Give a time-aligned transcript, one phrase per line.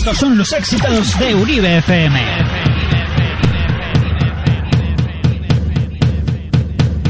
[0.00, 2.20] Estos son los éxitos de Uribe FM.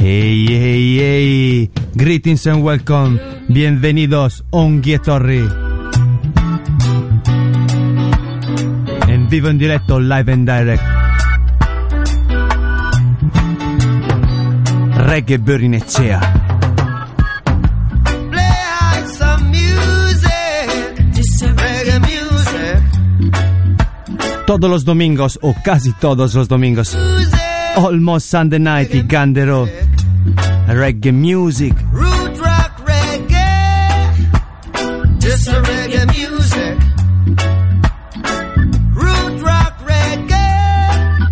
[0.00, 1.70] Hey, hey, hey.
[1.94, 3.20] Greetings and welcome.
[3.46, 5.48] Bienvenidos a un Torri.
[9.06, 10.82] En vivo en directo, live and direct.
[14.96, 16.39] Reggae Berinecea.
[24.50, 26.98] Todos los domingos, o casi todos los domingos.
[27.76, 29.68] Almost Sunday night y Gandero.
[30.66, 31.72] Reggae music.
[31.92, 34.12] Root rock reggae.
[35.20, 36.76] Just a reggae music.
[38.92, 41.28] Root rock reggae.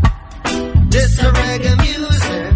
[0.89, 2.55] Just a reggae music.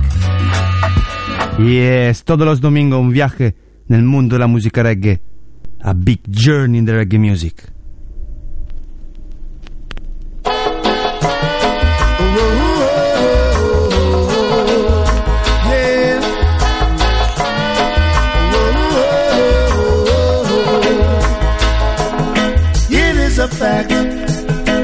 [1.59, 3.57] Yes, todos los domingos un viaje
[3.89, 5.21] nel mundo della musica reggae.
[5.81, 7.73] A big journey in the reggae music.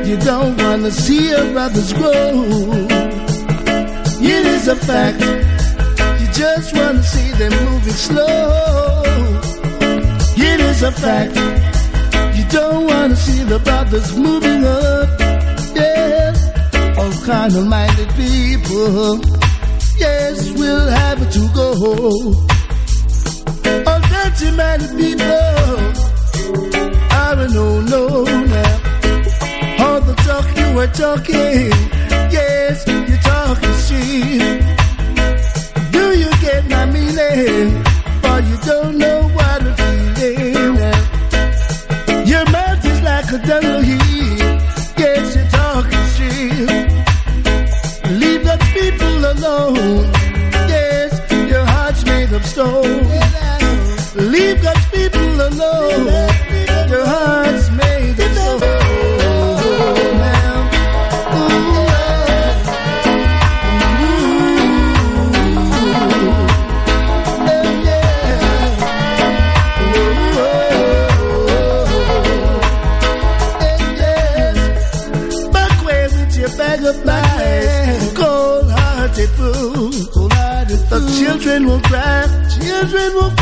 [0.08, 2.32] You don't want to see your brothers grow.
[4.34, 5.20] It is a fact.
[5.20, 9.02] You just want to see them moving slow.
[10.48, 11.36] It is a fact.
[12.38, 15.20] You don't want to see the brothers moving up.
[15.76, 16.32] Yeah.
[16.96, 19.20] All kind of minded people.
[19.98, 21.70] Yes, we'll have to go.
[23.86, 25.78] All dirty minded people.
[27.12, 28.87] I don't know now
[29.98, 31.70] all the talk you were talking.
[32.36, 34.62] Yes, you're talking shit.
[35.92, 37.68] Do you get my meaning?
[38.28, 40.76] Or you don't know what I'm feeling.
[42.32, 44.60] Your mouth is like a jungle heat.
[45.02, 46.68] Yes, you're talking shit.
[48.22, 50.04] Leave the people alone.
[50.74, 51.10] Yes,
[51.50, 53.02] your heart's made of stone.
[54.32, 56.06] Leave God's people alone.
[56.90, 57.37] Your heart's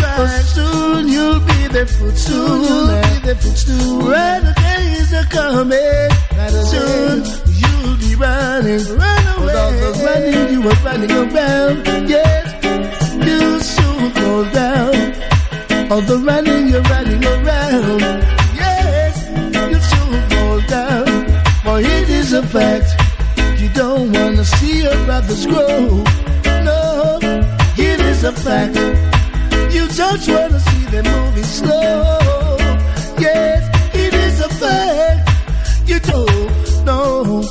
[0.07, 0.17] children will cry.
[0.17, 2.47] But soon you'll be their footstool.
[2.47, 4.03] Soon you'll be their footstool.
[4.03, 6.11] Brighter days are coming.
[6.67, 7.25] soon
[7.61, 9.55] you'll be running, run away.
[9.57, 12.45] All the running you were running around, yes,
[13.27, 14.95] you'll soon go down.
[15.91, 18.01] All the running you're running around,
[18.55, 19.15] yes,
[19.55, 21.07] you'll soon go down.
[21.65, 22.89] For it is a fact.
[23.61, 26.05] You don't wanna see your brothers grow.
[26.65, 27.19] No,
[27.77, 29.16] it is a fact.
[29.77, 32.57] You just wanna see them moving slow.
[33.19, 33.61] Yes,
[33.93, 35.29] it is a fact.
[35.87, 37.45] You don't know.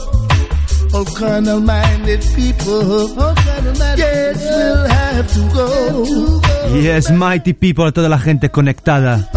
[0.95, 2.81] All kind of minded people.
[3.21, 6.41] All kind of minded yes, we'll have to go.
[6.73, 9.29] Yes, mighty people, toda la gente conectada.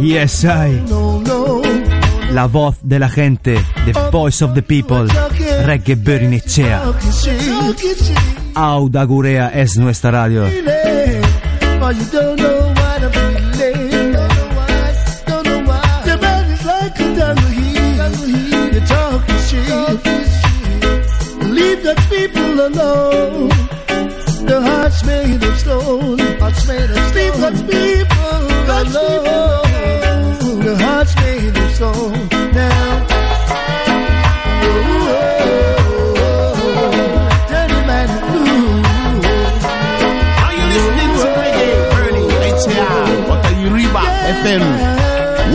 [0.00, 0.82] Yes, I.
[2.32, 3.54] La voz de la gente,
[3.86, 5.06] the voice of the people,
[5.66, 6.82] Reggae Berinecea.
[8.54, 10.44] Auda Gurea es nuestra radio.
[11.90, 14.12] You don't know what I'm feeling.
[14.12, 14.94] Don't know why.
[15.26, 16.04] Don't know why.
[16.06, 18.74] Your man is like a Tanguhi.
[18.74, 19.66] You're talking shit.
[21.50, 23.48] Leave the people alone.
[24.46, 26.18] The heart's made of stone.
[26.38, 28.46] Heart's made of Leave the people
[28.78, 30.60] alone.
[30.60, 32.29] The heart's made of stone.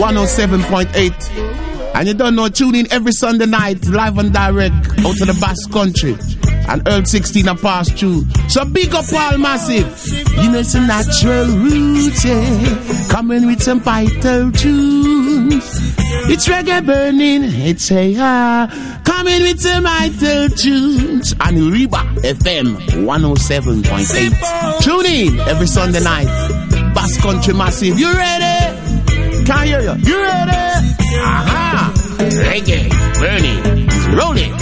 [0.06, 1.94] 107.8?
[1.96, 5.36] And you don't know, tune in every Sunday night, live and direct, out to the
[5.40, 6.14] Basque Country.
[6.68, 8.24] And Earl 16 a pass through.
[8.48, 9.86] So big up all massive.
[10.36, 13.08] You know it's a natural route, yeah.
[13.08, 15.64] Coming with some vital tunes.
[16.28, 19.02] It's reggae burning, it's a ah.
[19.04, 21.34] Coming with some vital tunes.
[21.40, 22.76] And Reba FM
[23.06, 24.82] 107.8.
[24.82, 26.26] Tune in every Sunday night.
[26.94, 27.98] Basque Country Massive.
[27.98, 28.55] You ready?
[29.46, 29.94] Can't hear you.
[30.02, 30.96] You ready?
[31.22, 31.92] Aha!
[32.18, 32.90] Reggae
[33.20, 34.16] burning.
[34.16, 34.55] Rolling.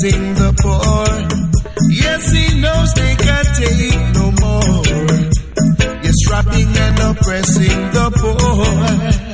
[0.00, 1.08] blessing the poor.
[1.90, 3.78] Yes, he knows they can take
[4.14, 4.82] no more.
[6.02, 6.14] Yes,
[6.76, 9.27] and oppressing the poor.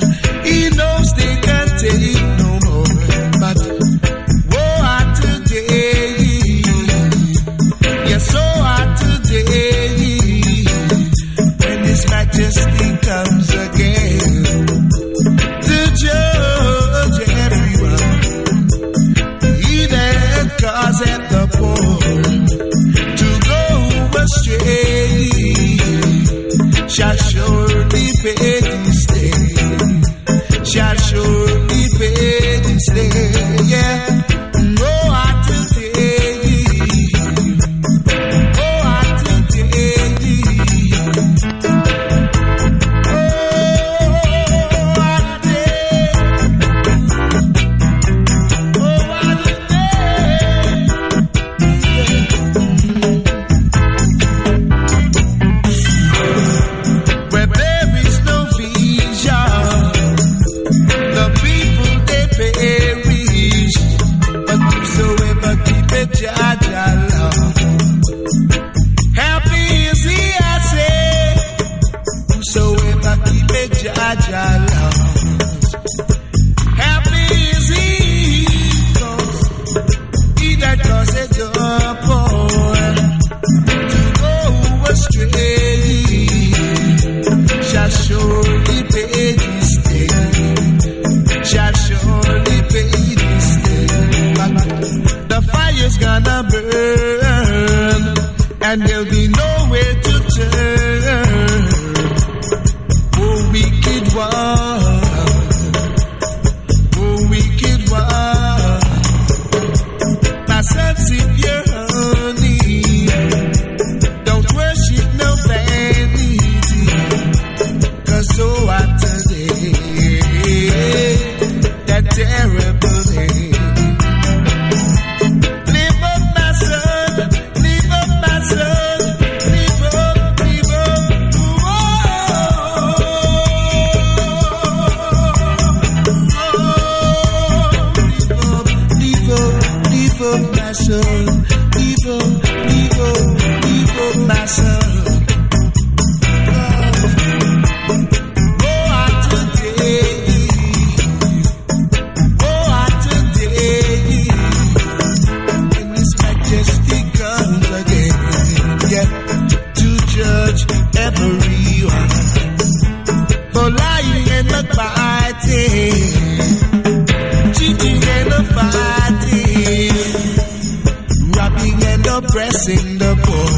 [172.35, 173.49] Oppressing the poor.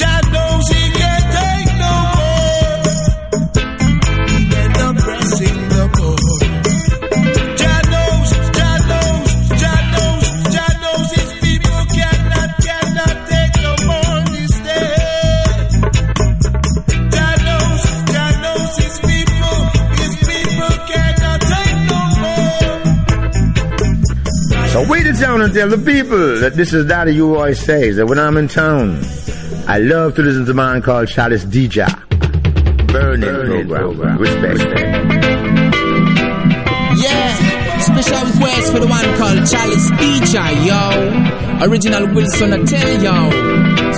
[0.00, 2.80] Jah knows he can't take no more
[4.60, 6.16] and oppressing the poor.
[7.60, 9.28] Jah knows, Jah knows,
[9.60, 14.18] Jah knows, Jah knows his people cannot, cannot take no more.
[17.12, 19.58] Jah knows, Jah knows his people,
[20.00, 22.72] his people cannot take no more.
[24.72, 27.96] So wait it down and tell the people that this is Daddy You always says
[27.96, 29.00] that when I'm in town,
[29.66, 31.88] I love to listen to a man called Chalice DJ.
[32.92, 34.18] Burning, program.
[34.18, 34.60] Respect.
[37.00, 40.36] Yeah, special request for the one called Chalice DJ,
[40.68, 41.66] yo.
[41.66, 43.16] Original Wilson, I tell yo.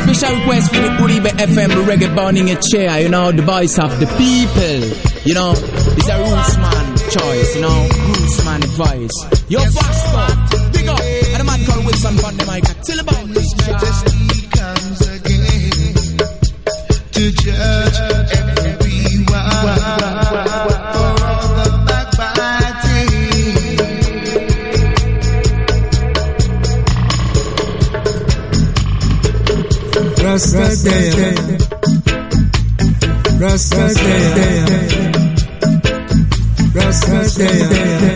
[0.06, 3.98] Special request for the Uribe FM reggae burning a chair, you know, the voice of
[3.98, 4.86] the people.
[5.26, 9.46] You know, it's a roots man choice, you know, roots man voice.
[9.48, 10.35] Yo, faster,
[12.10, 12.64] man called Wilson on the mic.
[12.84, 13.82] Tell about this, child.
[13.82, 15.94] Majesty comes again
[17.12, 17.98] to judge
[18.40, 19.46] everyone
[20.66, 22.46] for all the backbiting.
[30.22, 31.10] Rasta Day,
[33.38, 33.84] Rasta
[36.74, 38.15] Rasta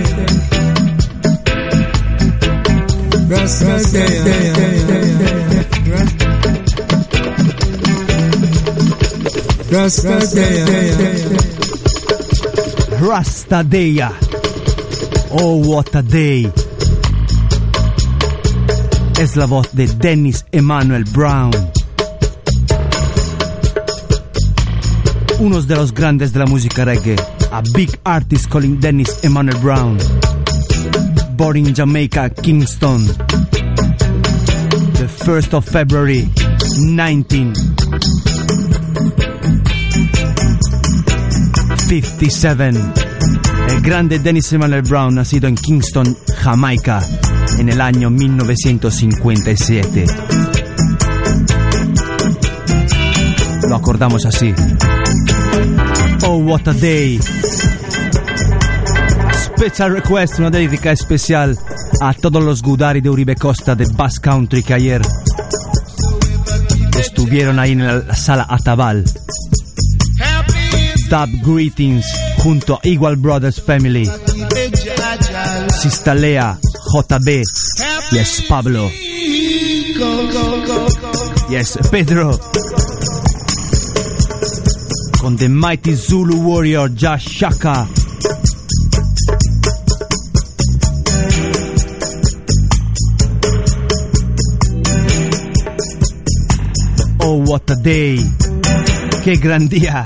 [13.00, 14.00] Rasta Day.
[15.30, 16.50] Oh, what a day.
[19.20, 21.52] Es la voz de Dennis Emmanuel Brown.
[25.38, 27.14] Uno de los grandes de la música reggae.
[27.52, 29.98] A big artist calling Dennis Emmanuel Brown.
[31.40, 33.06] Born in Jamaica, Kingston.
[34.92, 36.28] The 1st of February,
[36.76, 37.54] 19.
[41.78, 42.92] 57.
[43.70, 47.00] El grande Dennis Emmanuel Brown, nacido en Kingston, Jamaica,
[47.58, 50.04] en el año 1957.
[53.66, 54.52] Lo acordamos así.
[56.26, 57.18] Oh, what a day.
[59.60, 61.54] Special request, una dedica especial
[62.00, 65.02] a todos los Gudari de Uribe Costa de Bass Country que ayer
[66.98, 69.04] estuvieron ahí en la sala Atabal.
[71.10, 72.06] Dub Greetings
[72.38, 74.10] junto a Igual Brothers Family,
[75.82, 76.58] Sistalea,
[76.94, 77.44] JB,
[78.12, 78.90] yes Pablo,
[81.50, 82.40] yes Pedro,
[85.20, 87.44] con The Mighty Zulu Warrior Josh.
[97.22, 98.18] Oh, what a day!
[99.22, 100.04] Che gran día!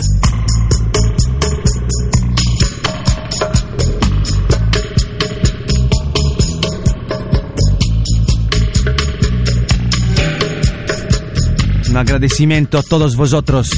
[11.88, 13.70] Un agradecimiento a todos vosotros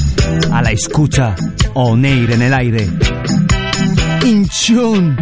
[0.51, 1.35] a la escucha
[1.75, 2.89] Oneir en el aire.
[4.25, 5.15] In tune.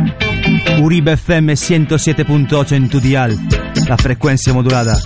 [0.81, 3.37] Uribe FM 107.8 en tu dial,
[3.87, 4.97] la frecuencia modulada.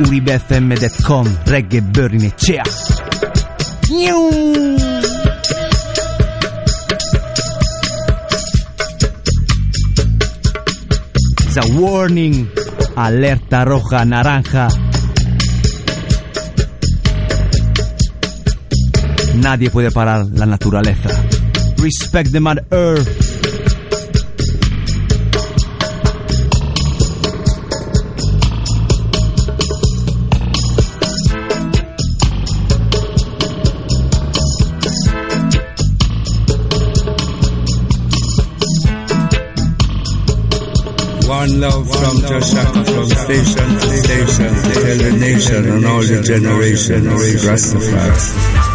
[0.00, 2.62] uribefm.com, reggae burning echea.
[11.44, 12.48] It's a warning,
[12.96, 14.68] alerta roja, naranja.
[19.36, 21.10] Nadie puede parar la naturaleza.
[21.78, 23.31] Respect the Mother Earth.
[41.52, 47.06] Love from Joshaka, from station to station, to tell the nation and all the generations,
[47.44, 48.71] Rastafari.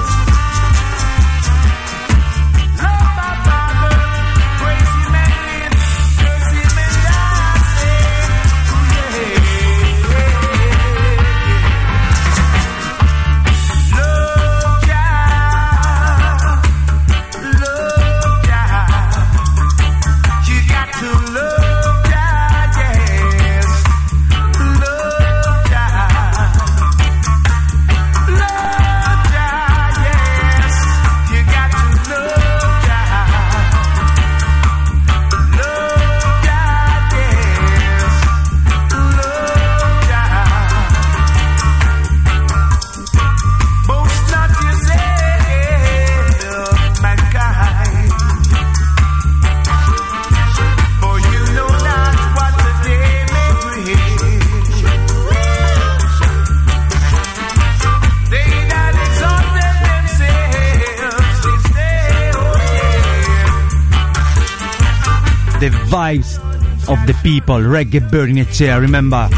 [67.47, 68.81] People, reggae burning chair.
[68.81, 69.29] Remember,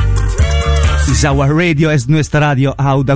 [1.10, 3.16] is our radio, es nuestra radio, Auda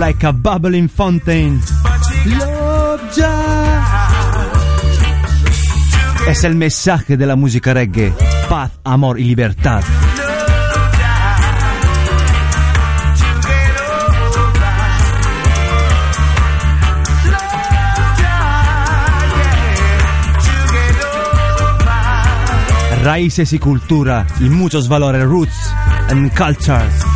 [0.00, 1.60] Like a bubbling fountain.
[2.24, 4.50] Love Jah.
[6.26, 8.10] Es el mensaje de la música reggae.
[8.48, 9.82] Paz, amor y libertad.
[23.02, 25.74] Raíces y cultura y muchos valores, roots
[26.08, 27.09] and cultures.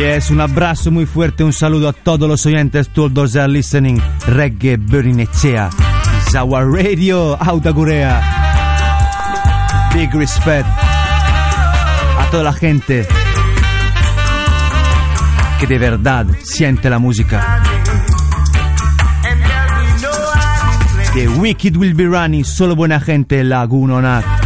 [0.00, 4.00] Yes, un abrazo muy fuerte, un saludo a todos los oyentes, todos are listening.
[4.28, 5.68] Reggae Burning Echea.
[6.24, 8.22] It's our radio, Auta Gurea.
[9.92, 13.06] Big respect a toda la gente
[15.58, 17.62] que de verdad siente la música.
[21.12, 24.39] The Wicked will be running, solo buena gente, Laguna Nat.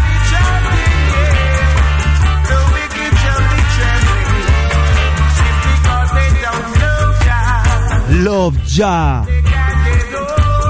[8.25, 9.23] Love Ya.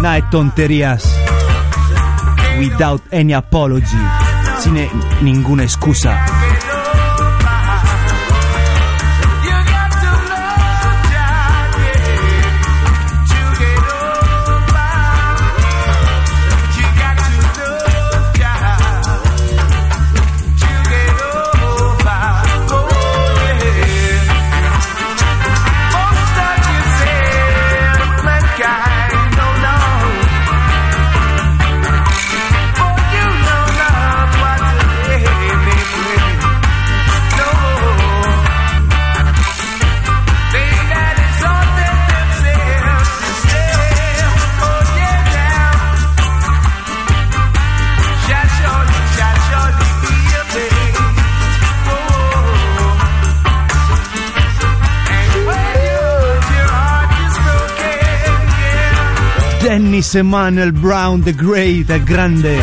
[0.02, 1.04] Night tonterías.
[2.58, 3.86] Without any apology.
[4.58, 4.74] Sin
[5.22, 6.33] ninguna excusa.
[59.74, 62.60] Dennis Emmanuel Brown, the great, el grande.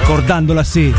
[0.00, 0.94] Acordándolo así.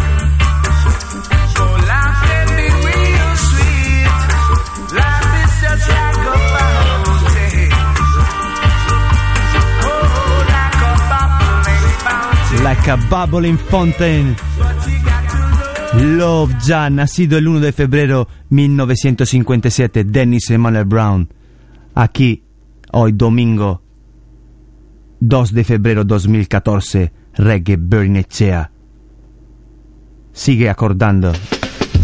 [12.62, 14.36] Like a bubbling fountain.
[15.94, 21.41] Love ya, nacido el 1 de febrero 1957, Dennis Emmanuel Brown.
[21.96, 22.44] Aquí,
[22.92, 23.82] hoy domingo
[25.20, 28.72] 2 de febrero 2014, Reggae Bernechea.
[30.34, 31.34] Sigue acordando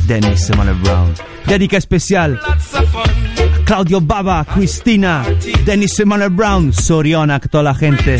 [0.06, 1.14] Dennis Emmanuel Brown.
[1.46, 2.40] Dedica especial
[3.66, 5.26] Claudio Baba, Cristina,
[5.66, 8.20] Dennis Emmanuel Brown, Soriona, toda la gente.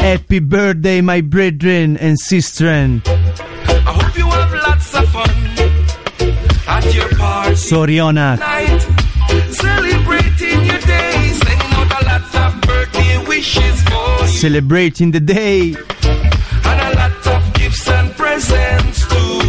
[0.00, 3.02] Happy birthday, my brethren and sistren.
[6.86, 8.80] At your party Soriona, night,
[9.52, 15.74] celebrating your day, sending out a lot of birthday wishes for you, celebrating the day.
[16.64, 19.40] and a lot of gifts and presents too.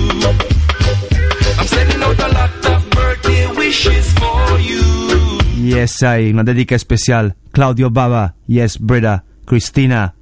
[1.59, 5.39] I'm sending out a lot of birthday wishes for you.
[5.55, 7.33] Yes, hay una dedica especial.
[7.51, 10.13] Claudio Baba, yes, Breda, Christina.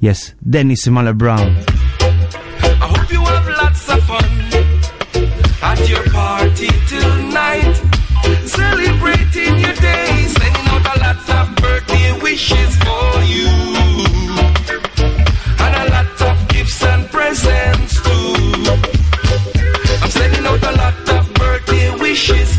[0.00, 1.40] yes, Dennis Emmanuel Brown.
[2.00, 4.45] I hope you have lots of fun
[5.62, 7.74] at your party tonight.
[8.44, 13.48] Celebrating your day, sending out a lot of birthday wishes for you.
[15.64, 18.34] And a lot of gifts and presents too.
[20.02, 22.56] I'm sending out a lot of birthday wishes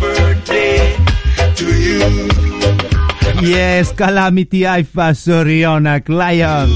[0.00, 0.96] birthday
[1.54, 2.28] to you.
[3.42, 6.68] Yes, Calamity Haifa, Soriona, Lion.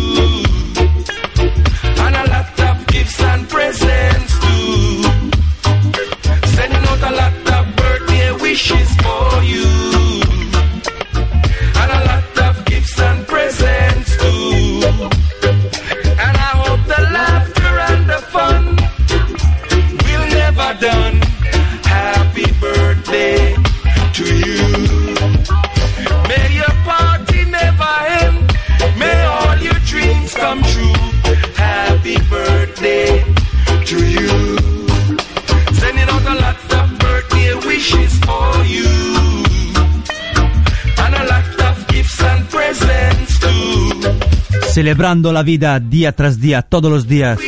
[44.81, 47.39] celebrando la vida día tras día, todos los días.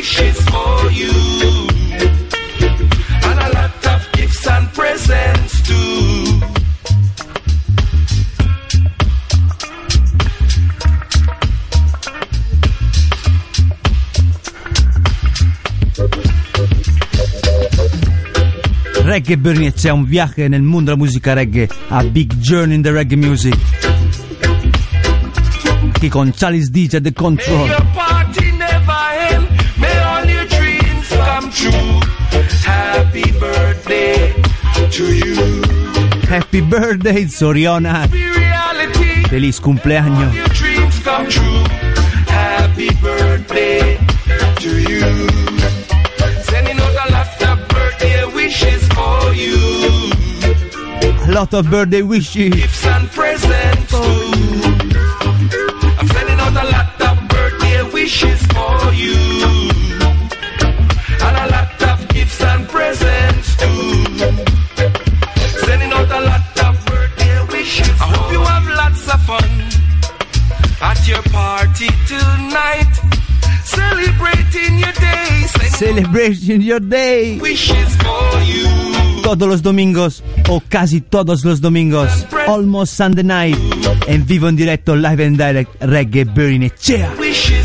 [19.03, 22.91] Reggae Burnie c'è un viaggio nel mondo della musica reggae, a Big Journey in the
[22.91, 23.92] Reggae Music.
[26.03, 27.65] Aquí con Charles DJ The Control.
[27.65, 28.91] your party never
[29.31, 29.47] end.
[29.79, 32.01] May all your dreams come true.
[32.65, 34.33] Happy birthday
[34.91, 35.61] to you.
[36.27, 38.09] Happy birthday, Soriona.
[39.29, 40.35] Feliz cumpleaños.
[40.35, 41.63] Your dreams come true.
[42.27, 43.97] Happy birthday
[44.57, 45.29] to you.
[46.43, 50.11] Sending out a lot of birthday wishes for you.
[51.29, 52.53] A lot of birthday wishes.
[52.53, 54.32] Gifts and presents too.
[58.03, 59.15] Wishes for you.
[61.25, 63.91] And a lot of gifts and presents too.
[65.65, 67.89] Sending out a lot of birthday wishes.
[68.03, 69.51] I hope you have lots of fun
[70.91, 72.91] at your party tonight.
[73.63, 75.29] Celebrating your day.
[75.79, 77.39] Sending Celebration your day.
[77.39, 78.67] wishes for you.
[79.23, 82.09] Todos los domingos, o casi todos los domingos,
[82.45, 83.57] almost Sunday night,
[84.07, 87.09] en vivo en directo, live and direct, Reggae Bernie Chea.
[87.17, 87.62] wishes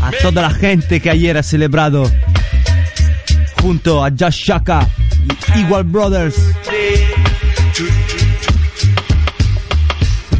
[0.00, 2.10] A toda la gente que ayer ha celebrado
[3.60, 4.88] junto a Josh Shaka
[5.54, 6.36] y Igual Brothers,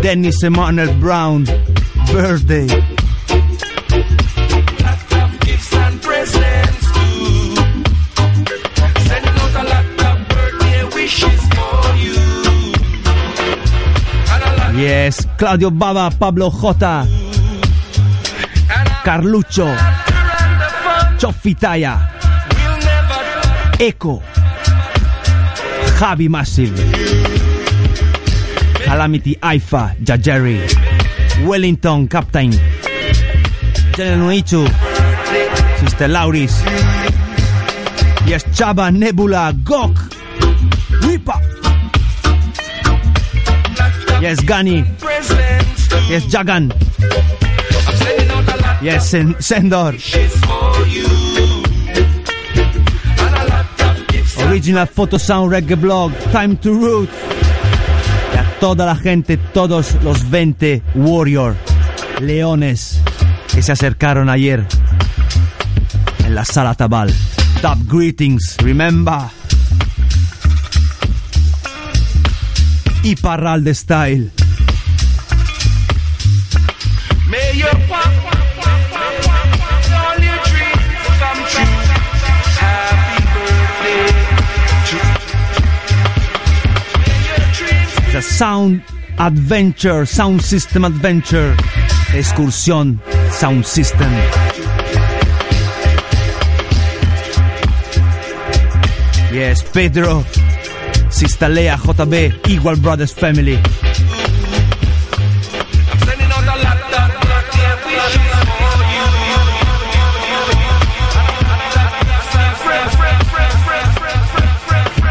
[0.01, 1.45] Dennis Emanuel Brown,
[2.13, 2.96] birthday.
[14.77, 17.09] Yes, Claudio Baba, Pablo J, and
[18.69, 21.97] a Carluccio, and the fun Choffitaya,
[22.53, 24.21] will never Echo,
[25.99, 26.77] Javi Massive,
[28.85, 30.61] Calamity Aifa, Jajeri,
[31.47, 32.51] Wellington Captain,
[33.95, 34.69] Jenna Noichu,
[35.81, 36.55] Sister Lauris,
[38.29, 39.97] Yes Chaba, Nebula, Gok,
[41.01, 41.56] Whipa,
[44.21, 44.85] Yes Gani.
[46.09, 46.73] Yes Jagan,
[48.83, 49.95] Yes Sen- Sendor,
[54.49, 57.09] Original Photo Sound Reggae Blog, Time to Root.
[58.35, 61.57] Y a toda la gente, todos los 20 Warrior,
[62.21, 63.01] leones
[63.53, 64.65] que se acercaron ayer
[66.25, 67.13] en la sala Tabal.
[67.63, 69.21] Top greetings, remember.
[77.29, 77.75] May your
[87.57, 88.83] dreams The Sound
[89.19, 91.57] Adventure, Sound System Adventure,
[92.15, 94.11] excursión Sound System.
[99.33, 100.25] Yes, Pedro,
[101.17, 103.59] Sista Lea, JB, Equal Brothers Family.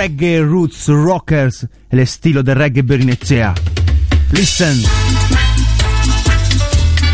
[0.00, 3.52] Reggae Roots Rockers, el estilo de reggae berinecea.
[4.32, 4.82] Listen.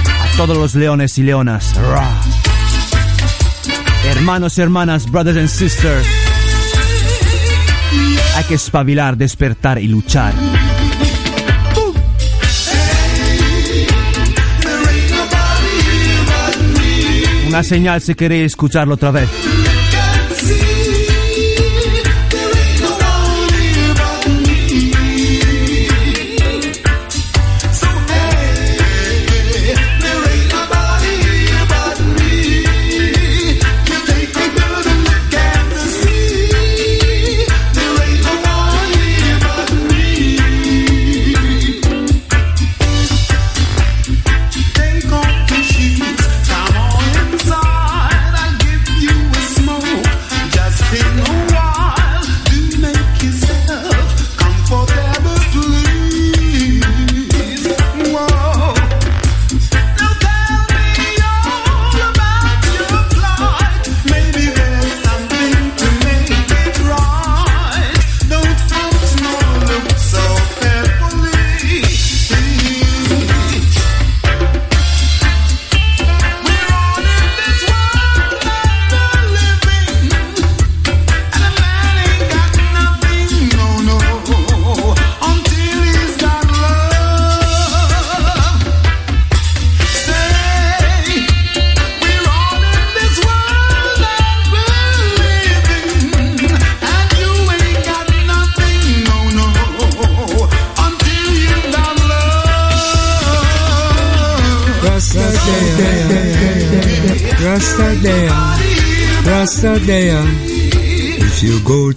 [0.07, 1.75] A todos los leones y leonas.
[1.75, 2.09] Ra.
[4.05, 6.07] Hermanos y hermanas, brothers and sisters.
[8.37, 10.33] Hay que espabilar, despertar y luchar.
[17.49, 19.29] Una señal si queréis escucharlo otra vez.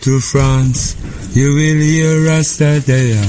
[0.02, 0.96] To France,
[1.34, 3.20] you will hear Rasta Dea.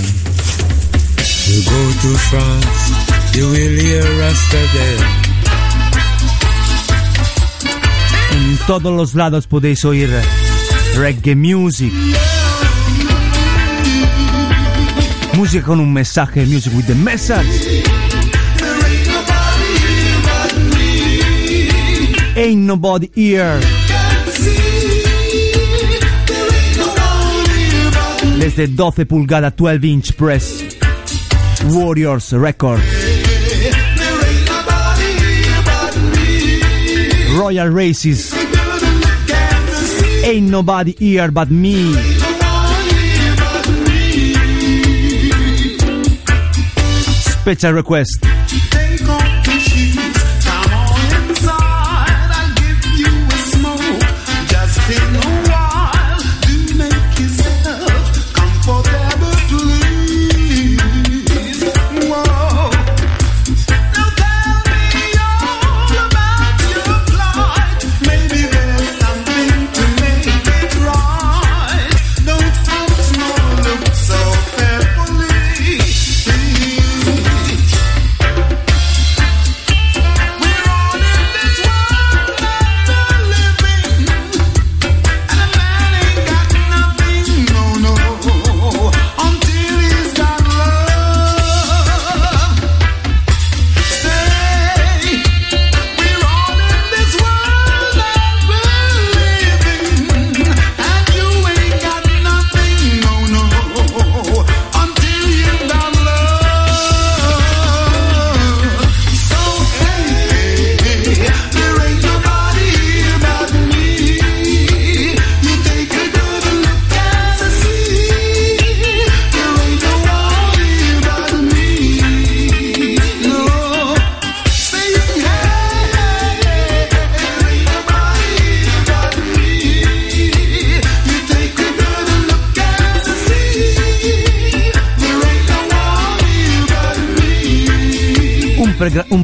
[1.46, 5.06] You go to France, you will hear Rasta Dea.
[8.32, 10.10] En todos los lados podéis oír
[10.96, 11.92] reggae music.
[15.34, 17.84] Música con un mensaje, music with the message.
[22.36, 23.79] Ain't nobody here.
[28.40, 30.64] desde 12 pulgadas 12 inch press.
[31.66, 32.82] Warriors Records.
[37.36, 38.32] Royal Races.
[40.24, 41.94] Ain't Nobody Here But Me.
[47.42, 48.39] Special Request.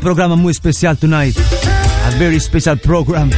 [0.07, 1.37] Programa muy especial tonight.
[2.07, 3.29] A very special program.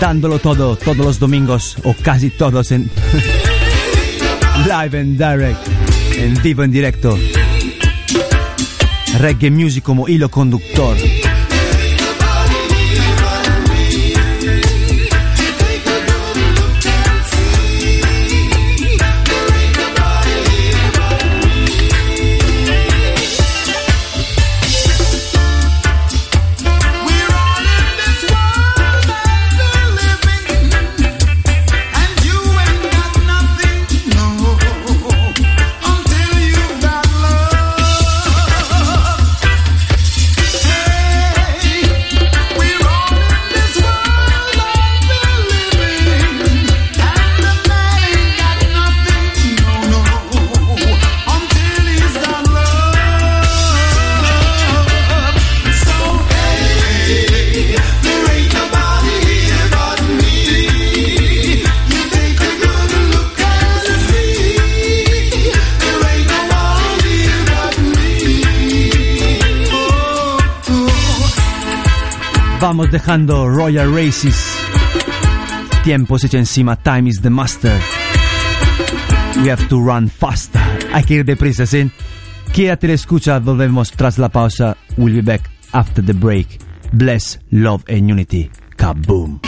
[0.00, 2.90] Dándolo todo, todos los domingos, o casi todos en
[4.66, 5.60] live and direct,
[6.16, 7.16] en vivo en directo.
[9.20, 10.96] Reggae music como hilo conductor.
[72.92, 74.36] Dejando Royal Races.
[75.82, 76.76] Tiempo se echa encima.
[76.76, 77.72] Time is the master.
[79.42, 80.60] We have to run faster.
[80.92, 81.90] Hay que ir deprisa, ¿sí?
[82.52, 83.40] Quédate la escucha.
[83.40, 84.76] Volvemos tras la pausa.
[84.96, 86.60] We'll be back after the break.
[86.92, 88.50] Bless, love and unity.
[88.76, 89.40] Kaboom.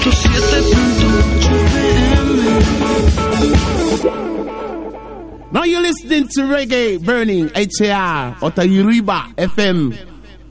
[5.53, 9.95] Now you're listening to Reggae Burning HAR of FM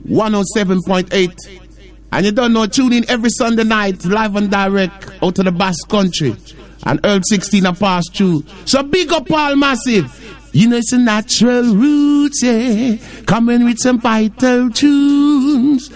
[0.08, 1.63] 107.8.
[2.14, 5.50] And you don't know, tune in every Sunday night, live and direct out of the
[5.50, 6.36] Basque Country.
[6.86, 8.44] And Earl 16 are passed through.
[8.66, 10.20] So big up all massive.
[10.52, 12.98] You know it's a natural roots, yeah.
[13.26, 15.90] Coming with some vital tunes.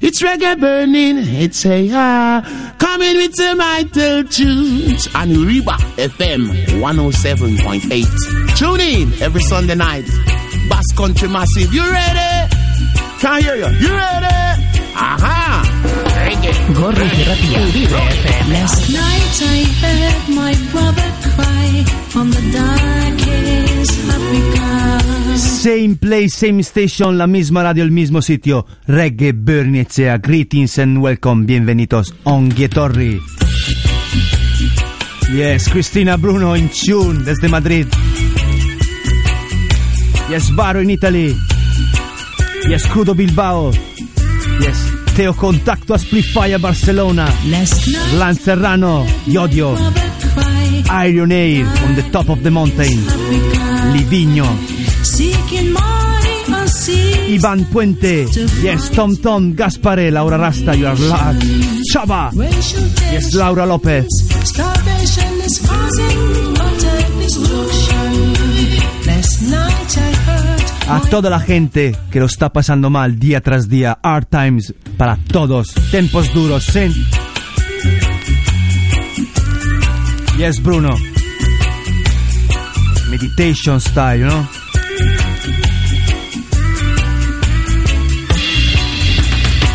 [0.00, 5.08] It's reggae burning, it's a ah, coming with some vital tunes.
[5.14, 6.48] And Reba FM
[6.80, 8.56] 107.8.
[8.56, 10.06] Tune in every Sunday night.
[10.68, 11.72] Bass Country Massive.
[11.72, 12.69] You ready?
[13.20, 13.68] Can't hear you.
[13.84, 14.26] You ready?
[14.96, 15.62] Aha!
[16.72, 18.52] Uribe FM.
[18.52, 25.36] Last night I heard my brother cry from the darkest Africa.
[25.36, 28.64] Same place, same station, la misma radio, el mismo sitio.
[28.86, 30.18] Reggae Burning Echea.
[30.18, 31.44] Greetings and welcome.
[31.44, 33.20] Bienvenidos on Gietorri.
[35.30, 37.86] Yes, Cristina Bruno in tune desde Madrid.
[40.30, 41.49] Yes, Baro in Italy.
[42.70, 43.72] Yes, Crudo Bilbao.
[44.60, 47.28] Yes, Teo Contacto a Splitfire Barcelona.
[47.48, 49.74] Last night Lan Serrano, Yodio.
[50.88, 52.96] Iron Air on the top of the mountain.
[53.92, 54.46] Livigno.
[57.28, 58.28] Ivan Puente.
[58.62, 61.42] Yes, Tom Tom, Gaspare, Laura Rasta, you are luck.
[62.36, 64.06] Racial Yes, Laura Lopez.
[64.44, 68.34] Starvation is causing utter destruction.
[69.06, 70.09] Last night
[70.90, 73.98] A toda la gente que lo está pasando mal día tras día.
[74.02, 75.72] Hard times para todos.
[75.90, 76.64] Tempos duros.
[76.64, 77.06] ¿sí?
[80.36, 80.96] Yes, Bruno.
[83.10, 84.46] meditation style, you know?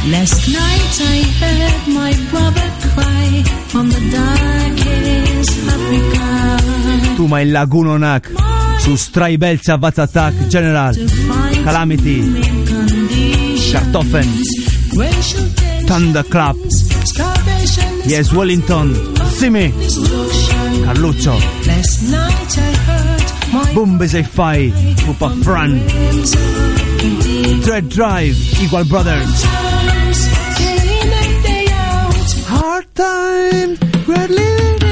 [0.08, 6.28] Last night I heard my brother cry from the darkest Africa.
[7.18, 8.32] Tu il Lagunonak,
[8.80, 10.96] su Straibel Zavat Attack General
[11.64, 12.22] Calamity
[13.76, 14.26] Kartoffen
[15.86, 16.56] Thunderclap
[18.06, 18.96] Yes Wellington
[19.38, 19.74] Simi
[20.84, 21.38] Carluccio
[23.74, 24.72] Bumbe Se Fai
[25.06, 25.82] Pupa Fran
[27.64, 29.44] Dread Drive Equal Brothers
[32.48, 34.85] Hard Time Red Living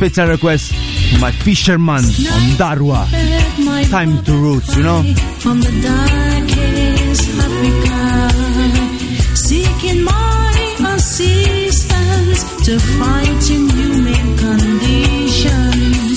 [0.00, 0.72] Special request,
[1.20, 3.04] my fisherman on Darwa.
[3.90, 5.02] Time to roots, you know.
[5.40, 8.00] from the darkest Africa,
[9.36, 16.16] seeking my assistance to fight in human conditions.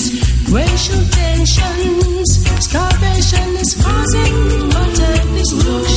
[0.50, 2.28] Racial tensions,
[2.64, 5.93] starvation is causing utter destruction.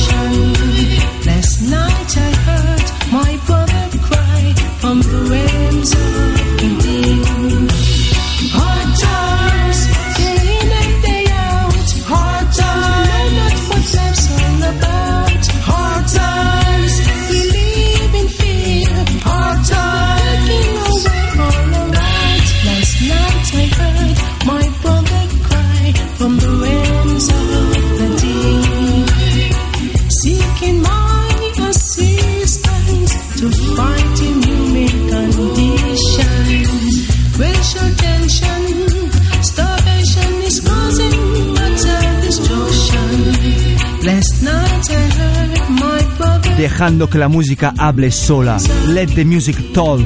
[46.78, 48.56] Dejando que la música hable sola.
[48.86, 49.98] Let the music talk.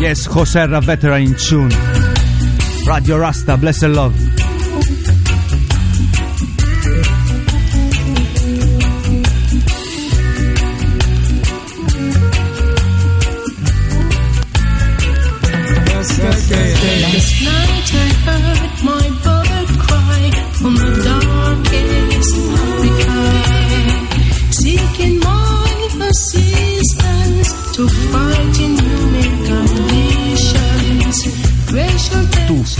[0.00, 1.68] Yes, Jose Ra veteran in tune.
[2.86, 4.21] Radio Rasta, bless and love.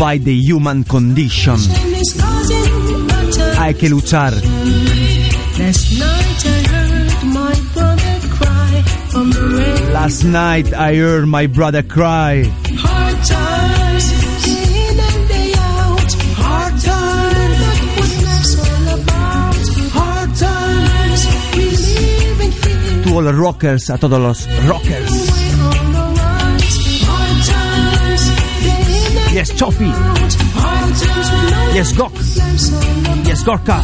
[0.03, 1.55] Fight the human condition.
[1.55, 4.33] tension is causing utter Hay que luchar.
[4.35, 8.73] Last night I heard my brother cry
[9.13, 9.93] from the rain.
[9.93, 12.43] Last night I heard my brother cry.
[12.85, 14.05] Hard times,
[14.51, 16.11] in and day out.
[16.43, 17.59] Hard times,
[17.97, 19.57] what life's all about.
[19.99, 21.21] Hard times,
[21.57, 23.03] we live in fear.
[23.05, 25.02] To all the rockers, a todos los rockers.
[29.33, 29.91] Yes, Chofi.
[31.75, 32.13] Yes, Gok.
[33.25, 33.83] Yes, Gorka.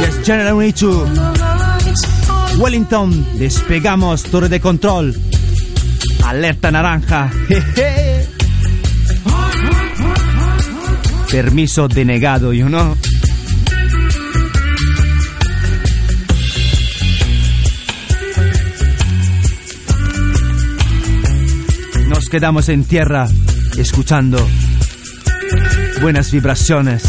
[0.00, 1.06] Yes, General Unichu.
[2.58, 5.14] Wellington, despegamos, torre de control.
[6.24, 7.30] Alerta naranja.
[11.30, 12.96] Permiso denegado, you know.
[22.32, 23.28] Quedamos en tierra
[23.76, 24.38] escuchando
[26.00, 27.02] buenas vibraciones.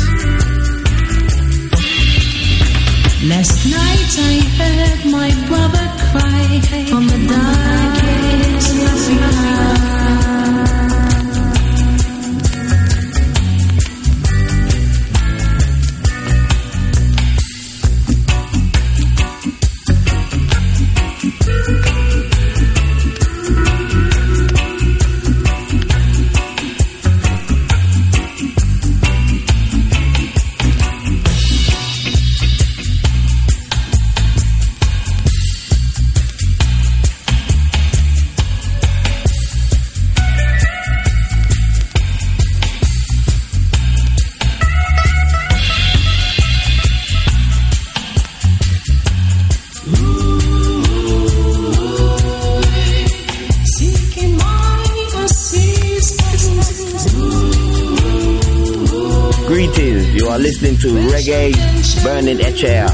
[61.23, 62.87] Reggae Burning Echea.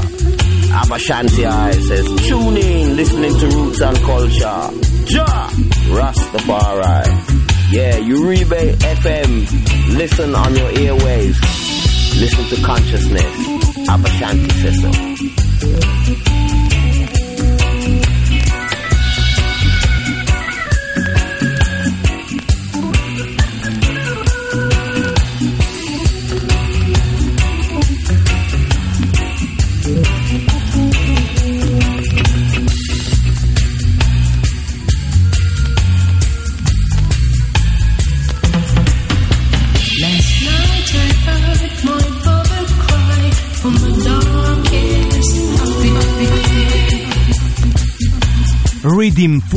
[0.70, 4.70] Abashanti I says, tune in, listening to Roots and Culture.
[5.06, 5.48] Ja!
[5.90, 7.06] Rastafari.
[7.72, 9.96] Yeah, Uribe FM.
[9.96, 11.40] Listen on your airwaves.
[12.20, 13.46] Listen to consciousness.
[14.62, 15.09] Says so.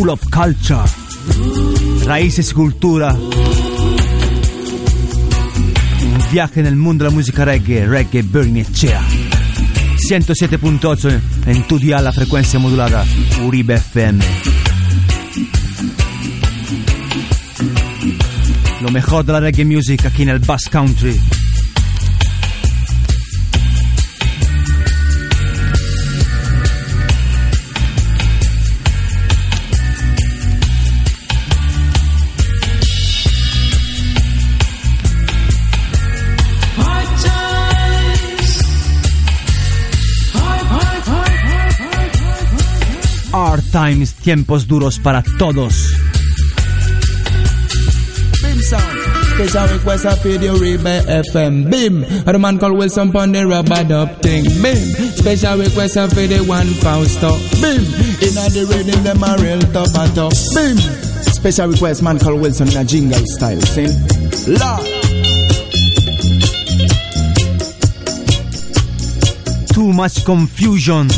[0.04, 0.84] Full of culture.
[2.06, 3.14] Raíces cultura.
[3.14, 3.42] Un
[6.30, 9.02] viaje en el mundo de la música reggae, reggae Burning Echea.
[10.10, 13.06] 107.8 en tu la frecuencia modulada
[13.46, 14.26] Uribe FM.
[18.82, 21.18] Lo mejor de la reggae music aquí en el Bass Country.
[43.74, 45.74] Times, tiempos duros para todos.
[48.44, 49.00] Bim sound.
[49.34, 51.72] Special request of the Uribe FM.
[51.72, 52.04] Bim.
[52.28, 54.44] A the man called Wilson pon the rubber dub thing.
[54.62, 54.78] Bim.
[54.78, 57.32] Special request of the one Fausto.
[57.60, 57.82] Bim.
[58.22, 60.34] Inna the rhythm them a real top a top.
[60.54, 60.78] Bim.
[61.34, 63.60] Special request man called Wilson in a jingle style.
[63.62, 63.90] Sing.
[64.54, 64.86] Lord.
[69.74, 71.10] Too much confusion.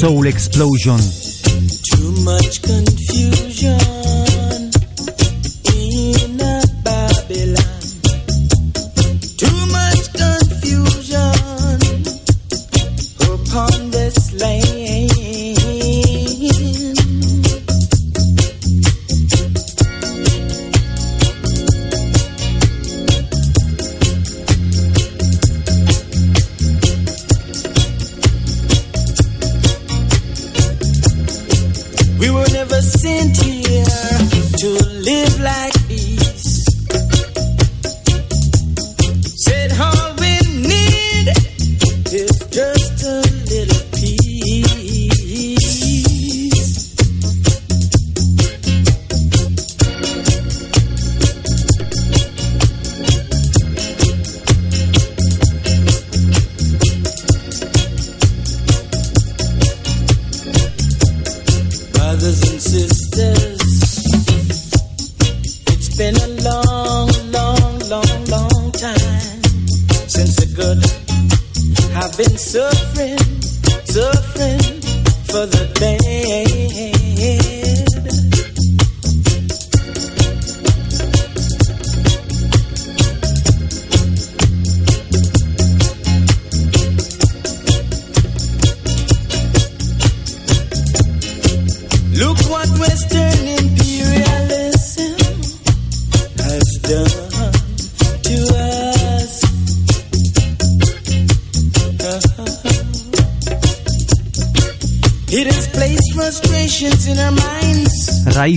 [0.00, 0.96] Soul explosion.
[1.90, 3.97] Too much confusion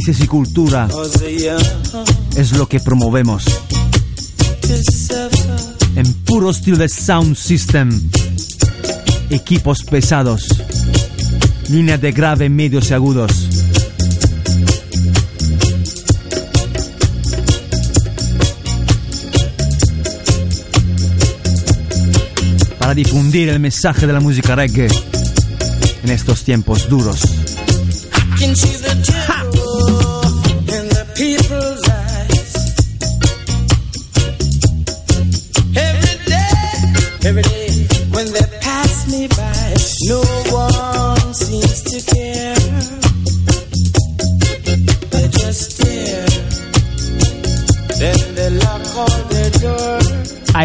[0.04, 0.88] Raíces y cultura
[2.36, 3.44] es lo que promovemos.
[5.96, 8.10] En puro estilo de sound system.
[9.30, 10.48] Equipos pesados.
[11.70, 13.32] Líneas de grave, medios y agudos.
[22.80, 24.88] Para difundir el mensaje de la música reggae
[26.04, 27.22] en estos tiempos duros.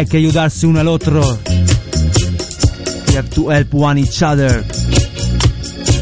[0.09, 1.21] Que ayudarse uno al otro.
[3.07, 4.63] We have to help one each other.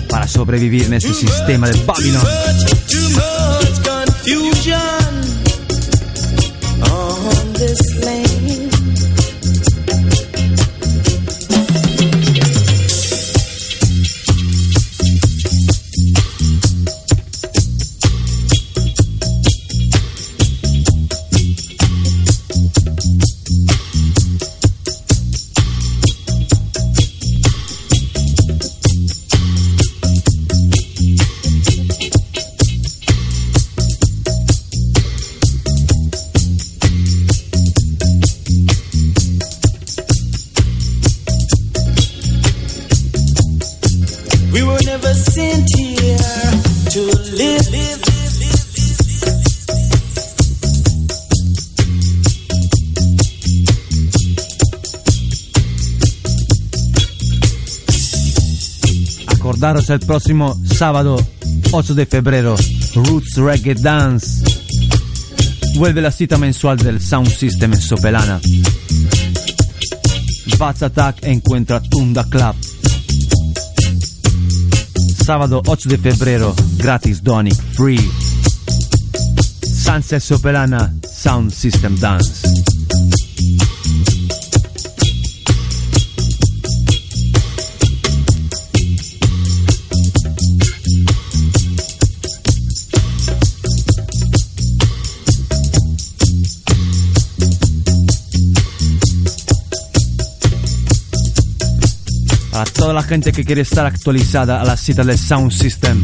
[0.10, 2.24] Para sobrevivir en este sistema de Babylon.
[59.66, 61.20] El próximo sábado
[61.72, 62.56] 8 de febrero,
[62.94, 64.44] Roots Reggae Dance.
[65.74, 68.40] Vuelve la cita mensual del Sound System Sopelana.
[70.60, 72.56] Bats Attack encuentra Tunda Club.
[75.26, 78.12] Sábado 8 de febrero, gratis Donic, free.
[79.64, 82.65] Sunset Sopelana, Sound System Dance.
[102.74, 106.04] Toda la gente que quiere estar actualizada a la cita del Sound System,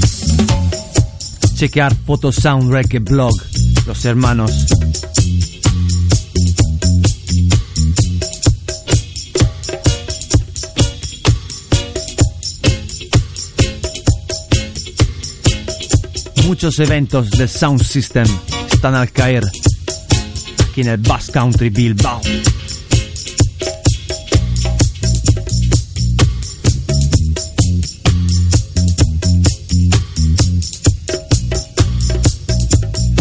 [1.56, 3.34] chequear Photo Sound Reggae Blog,
[3.88, 4.52] los hermanos.
[16.46, 18.28] Muchos eventos del Sound System
[18.72, 19.44] están al caer
[20.70, 22.22] aquí en el Bass Country Bilbao.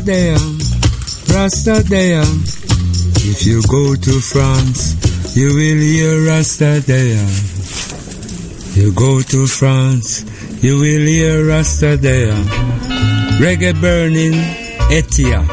[0.00, 0.38] Rasta there,
[1.36, 2.22] Rasta there.
[2.22, 7.28] If you go to France, you will hear Rasta there.
[8.72, 10.24] You go to France,
[10.64, 12.32] you will hear Rasta there.
[13.40, 14.32] Reggae burning,
[14.88, 15.44] Etia.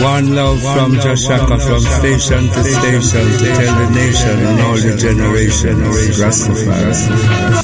[0.00, 4.96] One love from Jashaka, from station to station, to tell the nation and all the
[4.96, 7.63] generations, Rastafari.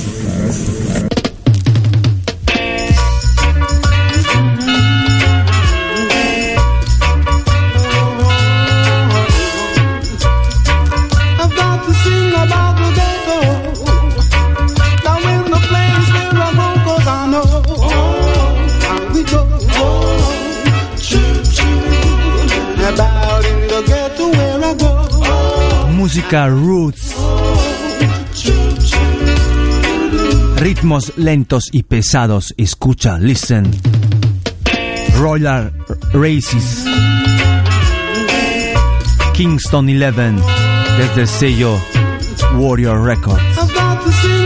[26.33, 27.13] Roots.
[30.57, 32.55] Ritmos lentos y pesados.
[32.57, 33.69] Escucha, listen.
[35.19, 35.73] Royal
[36.13, 36.85] Races.
[39.35, 40.35] Kingston 11.
[40.99, 41.77] Desde el sello
[42.59, 44.40] Warrior Records.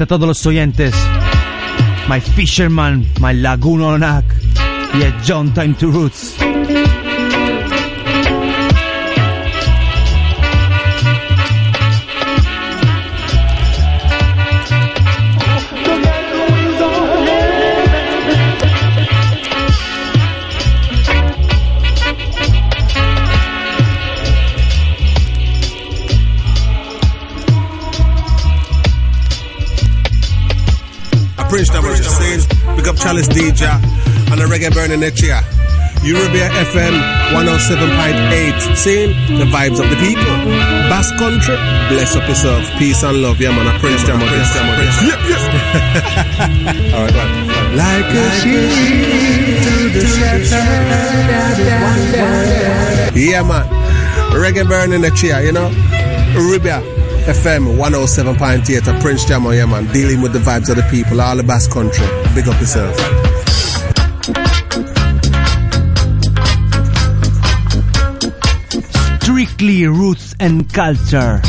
[0.00, 0.94] A todos los oyentes.
[2.08, 4.24] My Fisherman, My Laguna Onak.
[4.94, 6.37] Y a John Time to Roots.
[32.98, 33.66] Saying, pick up Chalice DJ
[34.30, 35.42] and the reggae burning chair.
[35.98, 36.94] Eurobia FM
[37.34, 40.24] 107.8, saying the vibes of the people.
[40.88, 41.56] Bass country,
[41.90, 43.40] bless up yourself, peace and love.
[43.40, 45.08] Yeah, man, a Prince Jam, Prince Jam, Prince Jam.
[45.08, 45.40] Yep, yep.
[46.94, 47.76] All right, on.
[47.76, 48.70] Like a sheep
[49.64, 50.78] to the shepherd.
[53.16, 53.66] Yeah, man.
[54.32, 55.68] Reggae burning the chair, you know?
[56.32, 56.97] Eurobia
[57.28, 59.84] FM 107.8 a Prince Jam, yeah, man.
[59.92, 62.06] Dealing with the vibes of the people, all the Bass country.
[62.34, 62.96] Big up yourself.
[69.20, 71.42] Strictly Roots and Culture.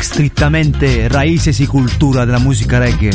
[0.00, 3.10] Estrictamente raíces y cultura de la música reggae.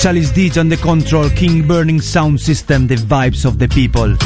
[0.00, 4.16] Chalice DJ on the control, King Burning Sound System, the vibes of the people.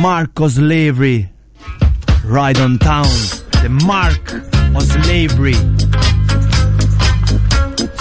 [0.00, 1.28] Marcos Slavery,
[2.24, 3.04] Ride on Town,
[3.62, 4.32] the mark
[4.74, 5.52] of slavery.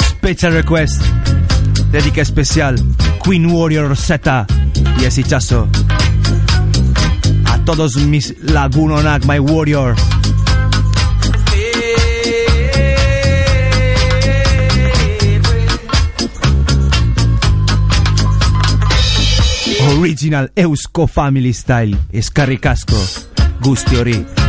[0.08, 1.02] Special request,
[1.92, 2.76] dedica especial,
[3.22, 4.48] Queen Warrior Rosetta
[4.98, 5.68] y ese chazo.
[7.48, 9.94] A todos mis Lagunonak, my warrior.
[20.00, 22.96] Original Eusko Family Style, Escarricasco,
[23.60, 24.14] Gustiori.
[24.14, 24.49] Yes,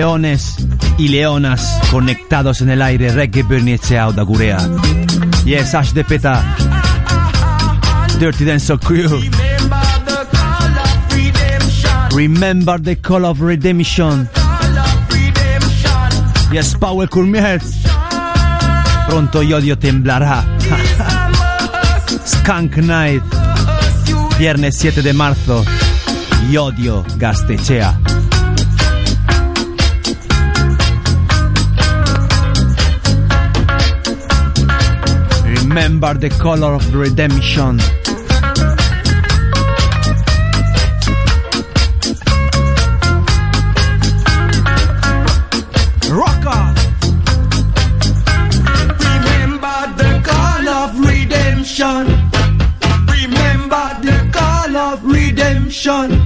[0.00, 0.56] leones
[0.96, 4.56] y leonas conectados en el aire, reggae berniceao da gurea.
[5.44, 6.42] Yes, Ash de Peta.
[8.18, 9.20] Dirty Dancehall Crew.
[12.14, 14.26] Remember the call of redemption.
[16.50, 17.60] Yes, Power Curmier.
[19.06, 20.42] Pronto Yodio temblará.
[22.24, 23.22] Skunk Night.
[24.38, 25.62] Viernes 7 de marzo.
[26.50, 28.19] Yodio Gastechea.
[35.70, 37.78] Remember the color of redemption.
[46.10, 46.74] Rocker!
[49.06, 52.04] Remember the call of redemption.
[53.06, 56.19] Remember the call of redemption.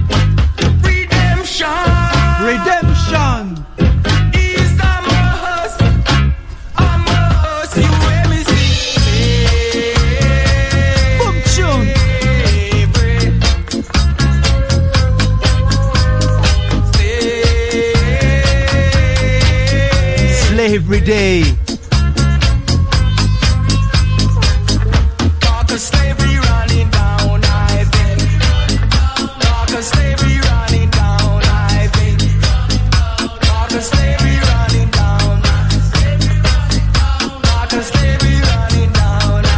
[21.05, 21.55] Down.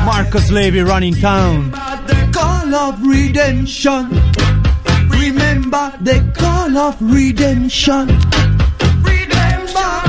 [0.06, 1.72] Marcus Levy running town.
[2.08, 4.10] The Call of redemption.
[5.10, 8.08] Remember the call of redemption.
[9.78, 10.07] Roots,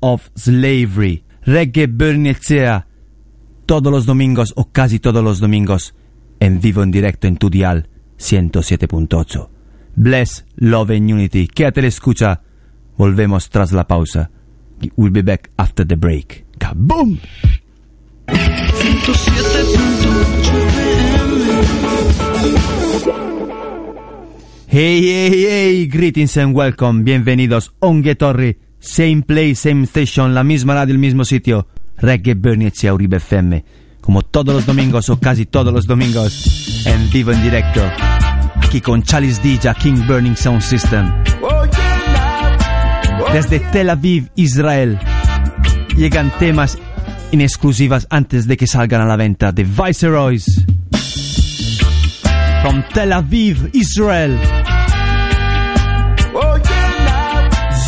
[0.00, 1.24] Of Slavery.
[1.42, 2.86] Reggae Bernicea.
[3.66, 5.94] Todos los domingos o casi todos los domingos.
[6.40, 7.88] En vivo en directo en tu dial
[8.18, 9.48] 107.8.
[9.96, 11.46] Bless, love and unity.
[11.46, 12.42] Quédate la escucha.
[12.96, 14.30] Volvemos tras la pausa.
[14.96, 16.44] We'll be back after the break.
[16.58, 17.18] ¡Kaboom!
[24.66, 30.74] Hey, hey, hey, greetings and welcome, bienvenidos, Ongue Torri, same place, same station, la misma
[30.74, 31.66] radio, el mismo sitio,
[31.96, 33.64] Reggae Bernicea Uribe FM,
[34.00, 37.82] como todos los domingos o casi todos los domingos, en vivo, en directo,
[38.62, 41.10] aquí con Chalice DJ, King Burning Sound System,
[43.32, 44.98] desde Tel Aviv, Israel,
[45.96, 46.78] llegan temas
[47.32, 50.44] en exclusivas antes de que salgan a la venta de Viceroys.
[52.62, 54.38] From Tel Aviv, Israel.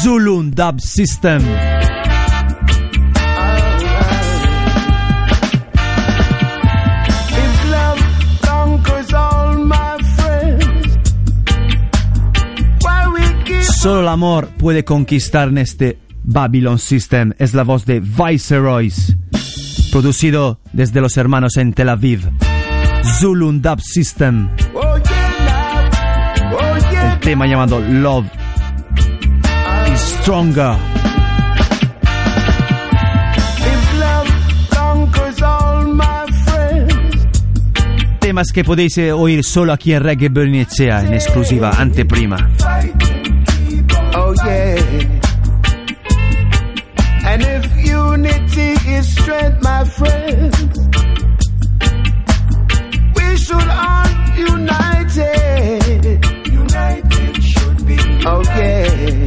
[0.07, 1.43] Zulun Dub System.
[13.83, 17.33] Solo el amor puede conquistar en este Babylon System.
[17.39, 19.17] Es la voz de Viceroys.
[19.91, 22.31] Producido desde los hermanos en Tel Aviv.
[23.19, 24.51] Zulun Dub System.
[26.93, 28.46] El tema llamado Love
[30.27, 30.77] Stronger.
[33.72, 34.29] if love
[34.70, 37.27] conquers all my friends,
[38.18, 42.51] Temas que podéis eh, oír solo aquí en Reggae Bernicea en exclusiva, anteprima.
[44.16, 44.74] oh yeah.
[47.24, 50.59] And if unity is strength, my friends,
[53.14, 56.18] we should all united.
[56.51, 57.97] United should be.
[58.27, 59.26] Oh yeah.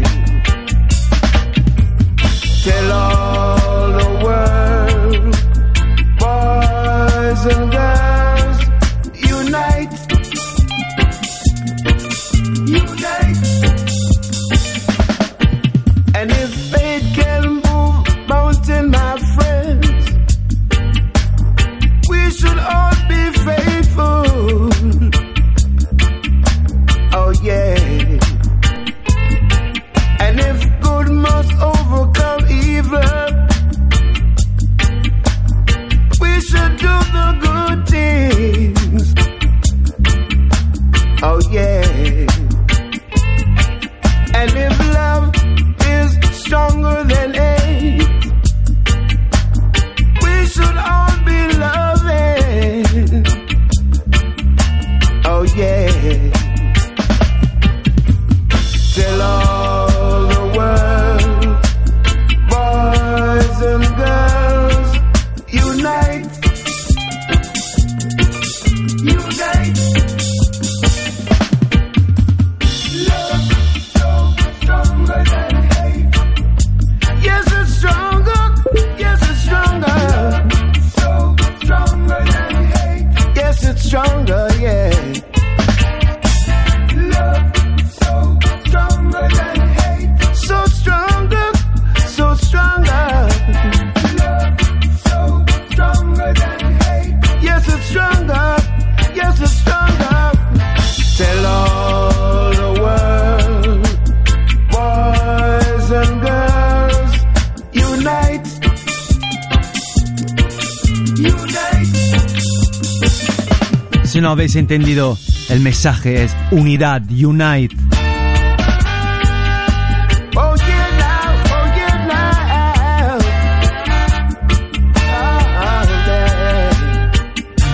[114.49, 115.17] Habéis entendido,
[115.49, 117.75] el mensaje es unidad, unite.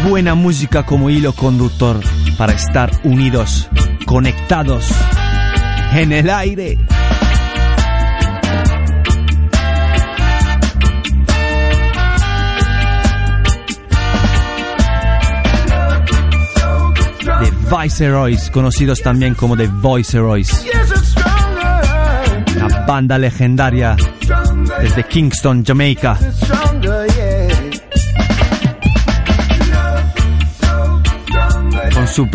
[0.10, 2.02] Buena música como hilo conductor
[2.38, 3.70] para estar unidos,
[4.06, 4.92] conectados
[5.94, 6.78] en el aire.
[17.70, 19.68] Viceroys, conocidos también como The
[21.04, 23.96] stronger, una banda legendaria
[24.82, 26.18] desde Kingston, Jamaica.
[31.96, 32.28] con su,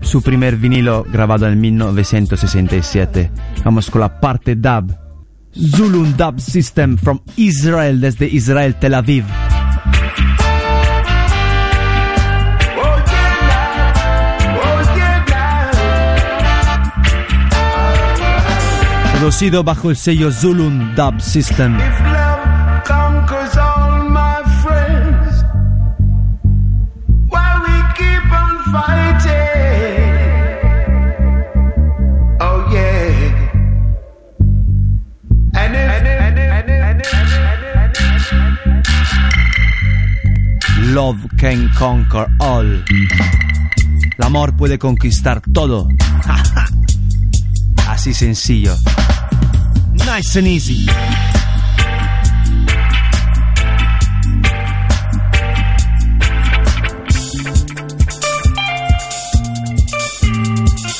[0.00, 3.30] su primer vinilo grabado en 1967.
[3.64, 4.96] Vamos con la parte dub.
[5.54, 9.24] Zulun Dub System from Israel, desde Israel, Tel Aviv.
[19.18, 21.76] Producido bajo el sello Zulun Dub System.
[40.92, 42.84] Love can conquer all.
[44.16, 45.88] El amor puede conquistar todo.
[47.88, 48.76] Así sencillo.
[50.10, 50.86] Nice and easy.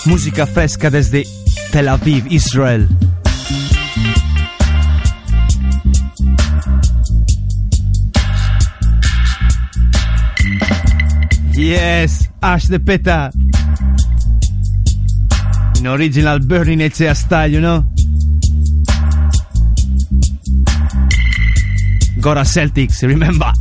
[0.05, 1.27] Música fresca desde
[1.73, 2.87] Tel Aviv, Israel.
[11.55, 13.33] Yes, Ash the Peta.
[15.79, 17.98] In original Burning Echea style, you know?
[22.21, 23.53] Gora Celtics, remember?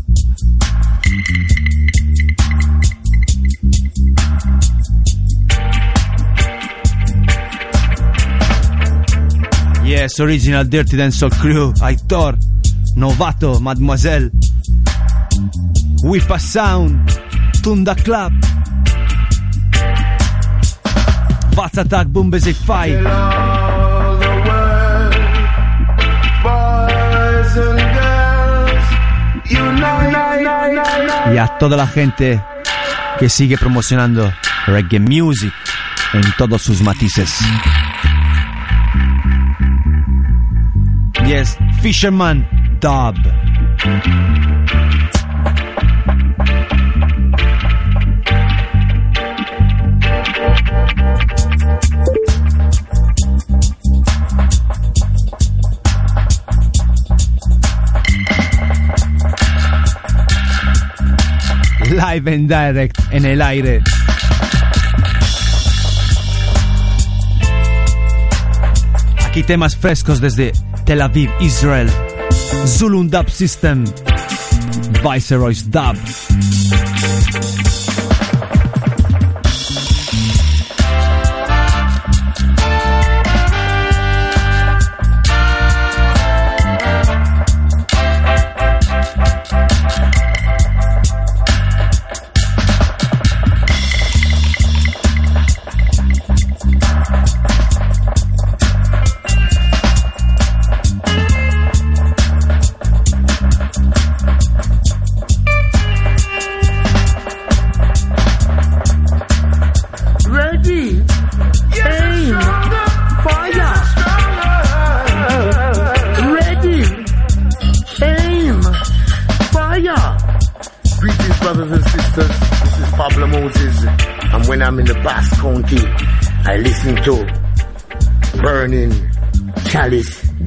[9.85, 12.35] Yes, original Dirty Dancehall crew, Aitor,
[12.95, 14.29] Novato, Mademoiselle,
[16.03, 17.09] Whip a Sound,
[17.61, 18.33] Tunda Club,
[21.53, 23.56] Vaz Attack, Boom Basic Five.
[31.33, 32.41] Y a toda la gente
[33.19, 34.31] que sigue promocionando
[34.67, 35.53] reggae music
[36.13, 37.39] en todos sus matices.
[41.25, 42.47] Yes, Fisherman
[42.79, 43.15] Dub.
[61.97, 63.81] Live and direct en el aire.
[69.25, 70.51] Aquí temas frescos desde
[70.85, 71.89] Tel Aviv, Israel.
[72.67, 73.83] Zulun Dub System.
[75.01, 75.97] Viceroy's Dub.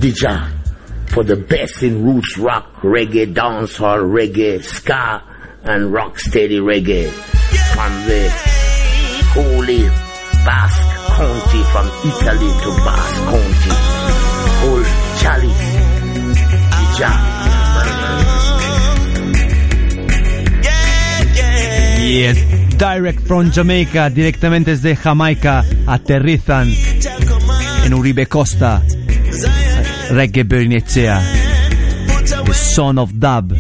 [0.01, 0.49] Dija
[1.13, 5.23] for the best in roots rock, reggae, dancehall, reggae, ska,
[5.65, 7.11] and rock steady reggae
[7.75, 8.31] from the
[9.35, 9.83] holy
[10.45, 13.73] Basque County, from Italy to Basque County.
[14.65, 14.87] Old
[15.21, 15.77] Chalice
[16.73, 17.11] Dija.
[22.01, 22.39] Yes.
[22.79, 26.73] Direct from Jamaica, directamente desde Jamaica, aterrizan
[27.85, 28.83] en Uribe Costa.
[30.11, 31.23] Reggae Bernicea,
[32.45, 33.57] The Son of Dub,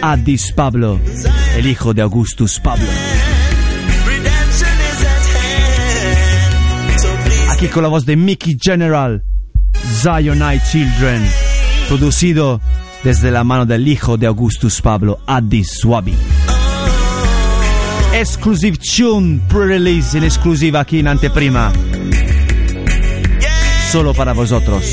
[0.00, 1.00] Addis Pablo,
[1.56, 2.86] el hijo de Augustus Pablo.
[7.50, 9.22] Aquí con la voz de Mickey General,
[10.00, 11.22] Zionite Children,
[11.88, 12.60] producido
[13.02, 16.14] desde la mano del hijo de Augustus Pablo, Addis Swabi.
[18.14, 21.72] Exclusive Tune Pre-Release en exclusiva aquí en anteprima.
[23.90, 24.84] Solo para vosotros.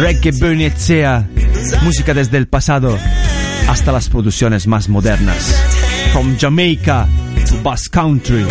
[0.00, 1.28] Reggae Bernitzea,
[1.82, 2.98] música desde el pasado
[3.68, 5.54] hasta las producciones más modernas.
[6.14, 7.06] From Jamaica
[7.46, 8.46] to Bass Country.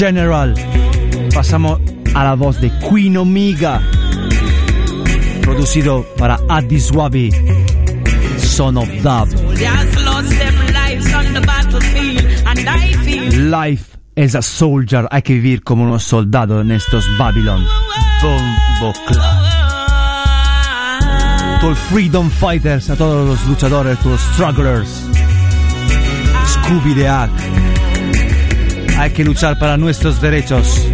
[0.00, 0.54] General
[1.34, 1.78] pasamos
[2.14, 3.82] a la voz de Queen Omega,
[5.42, 7.30] producido para Addis Wabi,
[8.38, 8.88] Son of
[13.04, 17.62] feel Life as a soldier, hay que vivir como unos soldados en estos Babylon.
[18.22, 18.94] Bombo
[21.62, 25.02] los Freedom Fighters, a todos los luchadores, todos los strugglers.
[26.46, 27.89] Scooby de Hack.
[29.00, 30.86] Hay que luchar para nuestros derechos.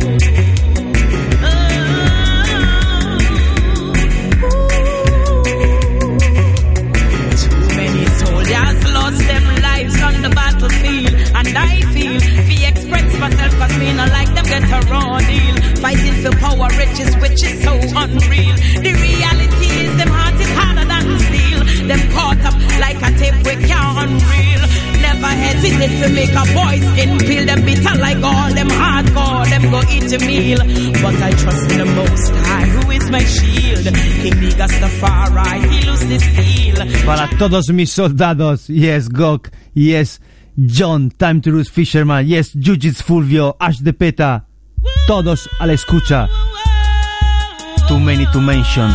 [25.66, 27.46] Hesitate to make a boy skin peel.
[27.46, 29.44] Them bitter like all them hardcore.
[29.50, 30.58] Them go eat a meal,
[31.02, 33.84] but I trust in the Most High, who is my shield.
[34.22, 37.04] King Nigastafari, he lose the steel.
[37.04, 40.20] Para todos mis soldados, yes, Gok, yes,
[40.56, 44.44] John, Time to Lose Fisherman, yes, Jujits Fulvio, Ash de Peta,
[45.08, 46.28] todos a la escucha.
[47.88, 48.90] Too many to mention.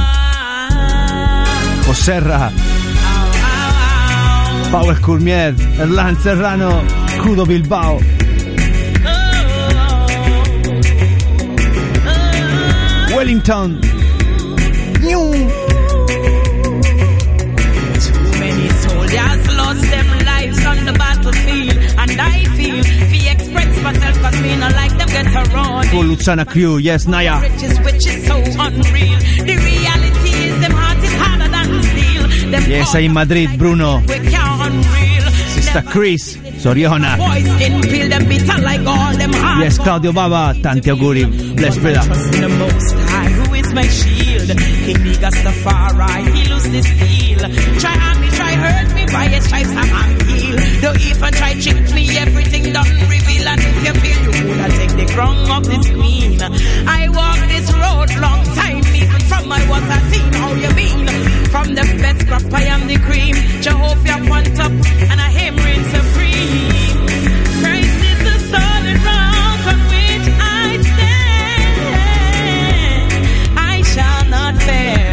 [1.85, 2.52] Joserra,
[4.72, 6.81] Power Courmier, Erlan Serrano,
[7.19, 7.99] Crudo Bilbao.
[13.14, 13.81] Wellington.
[18.39, 21.77] Many soldiers lost them lives on the battlefield.
[21.98, 22.80] And I feel,
[23.30, 25.91] express myself, cause me not like them get around.
[25.93, 27.41] Luciana crew, yes, Naya.
[27.41, 29.19] Riches, which is so unreal.
[32.68, 34.03] Yes, ahí en Madrid, Bruno.
[35.53, 37.18] Sister Chris, Soriona.
[39.61, 41.26] Yes, Claudio Baba, tanti auguri.
[41.56, 42.02] Bless brother.
[43.73, 44.49] My shield,
[44.84, 47.40] King Rastafari, he lose this deal.
[47.80, 50.60] Try on me, try hurt me, by a stripes I'm healed.
[50.82, 53.01] Though if I try trick me, everything done
[55.02, 56.40] the crown of this queen.
[56.88, 60.34] I walk this road long time, even from I was a teen.
[60.34, 61.07] How you mean?
[61.53, 63.36] From the best crop, I am the cream.
[63.61, 64.72] Jehovah on top,
[65.10, 67.07] and I him reign supreme.
[67.61, 71.82] Christ is the solid rock on which I stand.
[73.57, 75.10] I shall not fear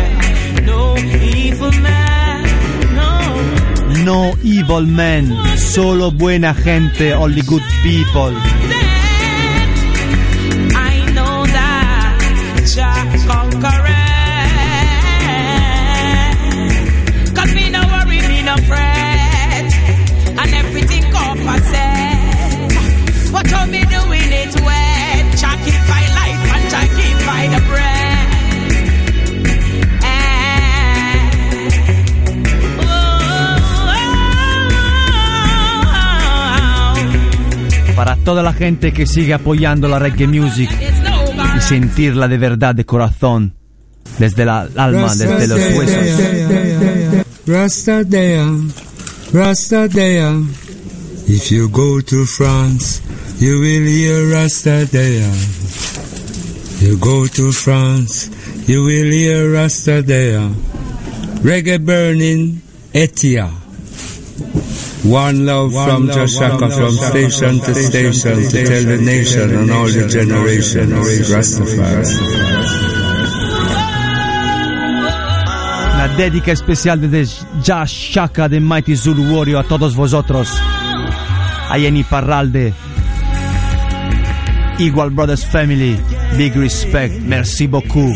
[0.67, 2.41] no evil man.
[3.01, 3.13] No.
[4.05, 5.25] No evil men,
[5.57, 8.35] solo buena gente, only good people.
[38.29, 40.69] Toda la gente que sigue apoyando la reggae music
[41.57, 43.55] y sentirla de verdad de corazón,
[44.19, 47.25] desde la alma, desde los huesos.
[47.47, 48.45] Rasta there,
[49.33, 50.45] Rasta there.
[51.27, 53.01] If you go to France,
[53.41, 55.33] you will hear Rasta there.
[56.83, 58.31] You go to France,
[58.67, 60.51] you will hear Rasta there.
[61.43, 62.61] Reggae burning,
[62.93, 63.49] Etia.
[65.05, 70.07] One love from Jashaka, from station to station, to tell the nation and all the
[70.09, 73.19] generations, Rastafari.
[75.95, 80.49] Una dedica especial desde Josh Shaka de Mighty Zulu Warrior a todos vosotros.
[81.71, 82.73] A Jenny Parralde.
[84.79, 85.99] Equal Brothers Family.
[86.37, 87.15] Big respect.
[87.23, 88.15] Merci beaucoup.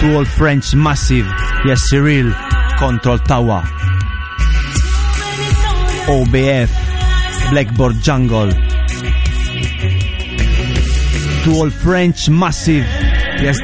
[0.00, 1.26] To all French Massive.
[1.64, 2.32] Yes, Cyril.
[2.78, 3.81] Control Tower.
[6.08, 6.70] OBF.
[7.50, 8.50] Blackboard Jungle.
[11.44, 12.86] To all French Massive.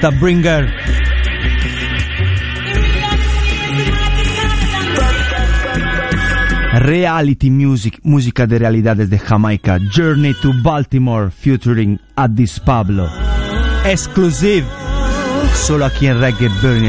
[0.01, 0.73] The Bringer.
[6.81, 9.78] Reality Music, música de realidad desde Jamaica.
[9.94, 13.09] Journey to Baltimore, featuring Addis Pablo.
[13.85, 14.65] Exclusive,
[15.55, 16.85] solo aquí en Reggae Burn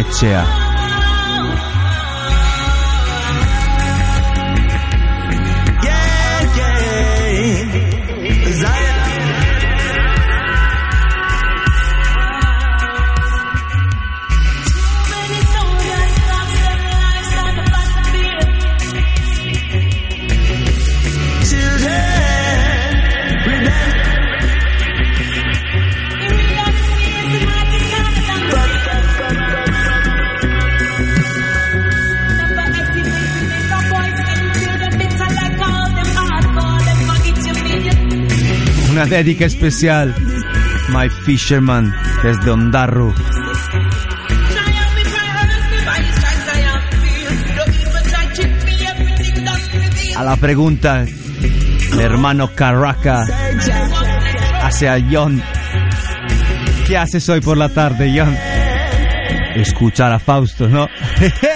[38.99, 40.13] Una dedica especial.
[40.89, 43.15] My Fisherman desde Ondarru.
[50.17, 51.05] A la pregunta,
[51.93, 53.25] el hermano Carraca
[54.63, 55.41] hacia John.
[56.85, 58.35] ¿Qué haces hoy por la tarde, John?
[59.55, 60.89] Escuchar a Fausto, ¿no?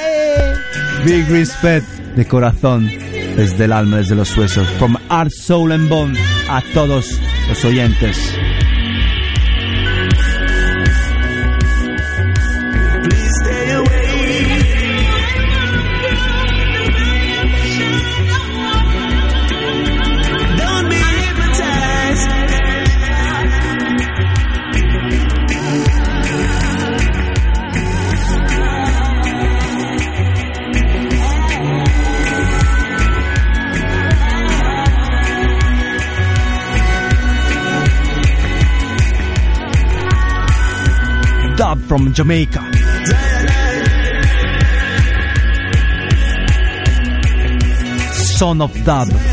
[1.05, 2.89] Big respect de corazón,
[3.35, 4.65] desde el alma, desde los huesos.
[4.79, 6.17] From Art, Soul and Bone
[6.47, 8.37] a todos los oyentes.
[41.87, 42.61] From Jamaica.
[48.37, 49.32] Son of Dub.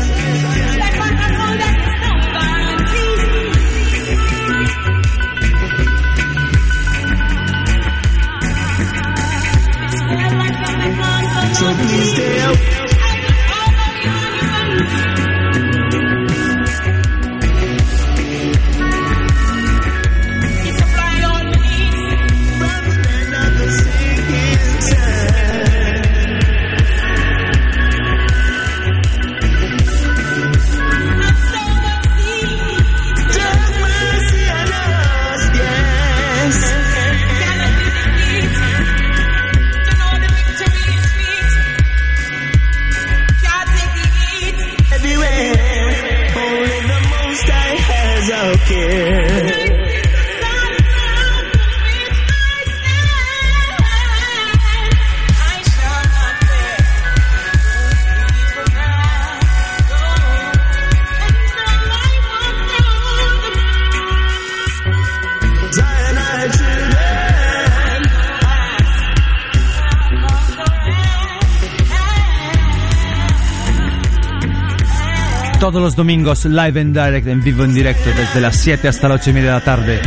[75.71, 79.21] Todos los domingos live en direct, en vivo en directo, desde las 7 hasta las
[79.21, 80.01] 8 y media de la tarde.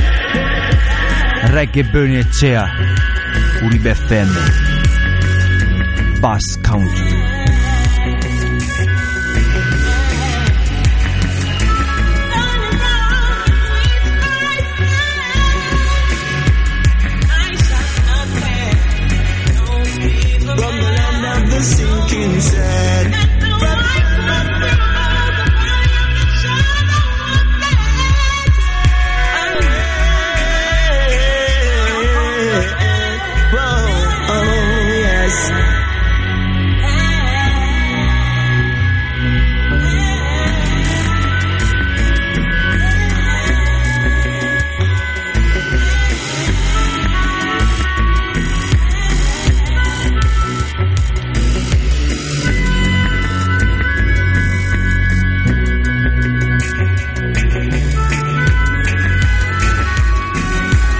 [1.45, 2.71] Reggae Bernie Echea,
[3.65, 4.31] Uribe FM,
[6.21, 7.24] Bass Country.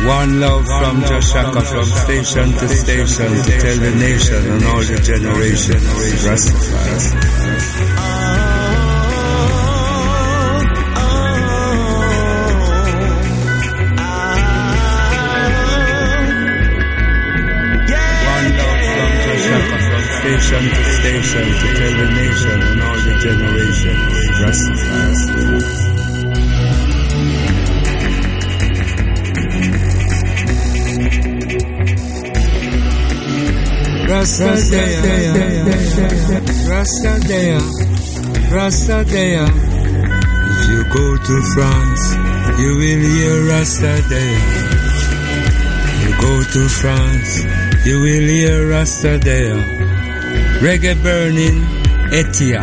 [0.07, 5.01] One love from Joshaka, from station to station, to tell the nation and all the
[5.01, 5.85] generations.
[6.25, 7.01] Rastafari.
[20.21, 24.13] Station to station, to tell the nation and all the generations.
[24.45, 25.34] Rastafari.
[34.15, 35.35] Rastadea,
[36.71, 37.59] Rastadea,
[38.55, 39.45] Rastadea.
[40.51, 42.03] If you go to France,
[42.61, 44.39] you will hear Rastadea.
[46.03, 47.45] You go to France,
[47.85, 49.57] you will hear Rastadea.
[50.61, 51.59] Reggae burning,
[52.15, 52.63] Etia.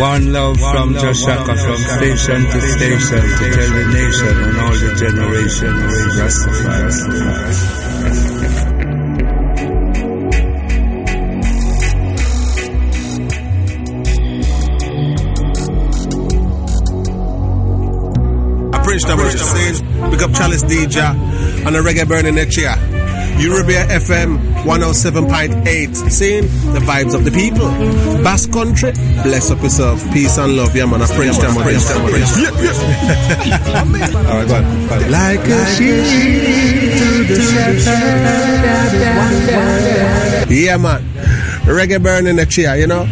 [0.00, 4.94] One love from Joshaka, from station to station, to tell the nation and all the
[4.96, 5.92] generations.
[6.18, 7.63] Rastafari.
[18.94, 21.02] I Prince Double saying, big up Chalice DJ
[21.66, 22.70] and the reggae burning next year.
[23.42, 26.42] Eurobia FM 107.8, seeing
[26.72, 27.66] the vibes of the people.
[28.22, 28.92] Bass country,
[29.24, 30.00] bless up yourself.
[30.12, 31.02] Peace and love, yeah man.
[31.02, 32.50] I Prince Double, Prince Double, Prince yeah,
[33.66, 35.10] go on, go on.
[35.10, 36.06] Like a sheep
[36.94, 37.90] to the shepherd.
[40.52, 41.02] Yeah, man.
[41.66, 43.06] Reggae burning the chair, you know?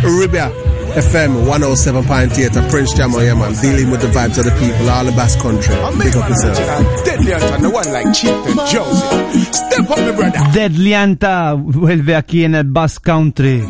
[0.00, 3.52] Ribia FM 107.8 a Prince Jammer, yeah, man.
[3.60, 5.74] Dealing with the vibes of the people, all the bass country.
[5.98, 7.04] Big up yourself.
[7.04, 9.54] Deadly and the one like Chieftain Joseph.
[9.54, 10.38] Step up, my brother.
[10.52, 13.62] Deadly Anta vuelve aquí en el Bass Country.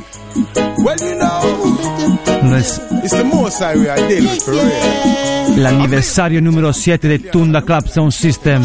[0.79, 5.57] Well, you know, No es it's the most I we are dealing with for real.
[5.63, 8.63] l'anniversario numero 7 de Tunda Club Sound System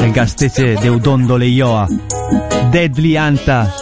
[0.00, 1.88] nel Gastece de Udondo Leioa.
[2.70, 3.72] Deadly Anta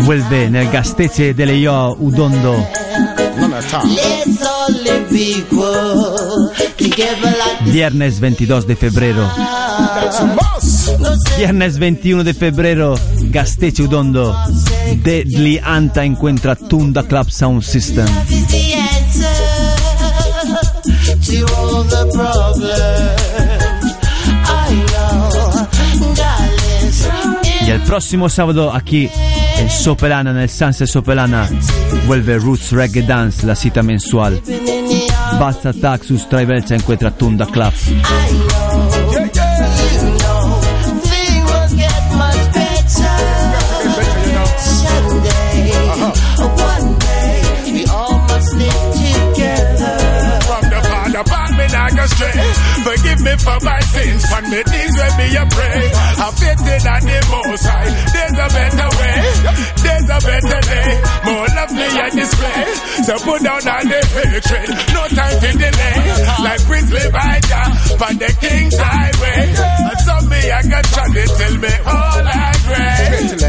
[0.00, 2.56] vuelve nel Gastece de Leioa Udondo.
[7.64, 9.28] Viernes 22 de febrero.
[11.36, 12.94] Viernes 21 de febrero,
[13.30, 14.36] Gastece Udondo.
[15.02, 18.06] Deadly Anta encuentra Tunda Club Sound System.
[27.66, 29.08] Y el próximo sábado aquí
[29.68, 31.48] Sopelana, nel Sunset Sopelana,
[32.04, 34.40] vuelve Roots Reggae Dance, la cita mensual.
[35.38, 37.72] Basta Taxus Travel se encuentra Tunda Club.
[52.82, 55.90] Forgive me for my sins, but me things when me a pray.
[56.18, 57.90] I faith in the Most High.
[58.12, 58.91] There's a better
[59.82, 60.60] There's a better.
[61.24, 61.48] More.
[63.04, 64.00] So put down the.
[64.92, 65.96] No time delay.
[66.42, 67.70] Like Prince Leviathan.
[68.02, 69.54] On the King's Highway.
[70.28, 71.68] Me I got tell me.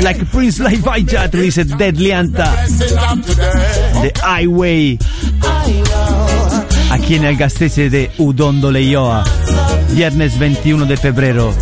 [0.04, 2.54] Like Prince Laivajat dice Deadly Anta.
[4.02, 4.98] The Highway,
[6.92, 8.72] aquí en el Gastece de Udondo.
[9.92, 11.54] Viernes 21 de febrero,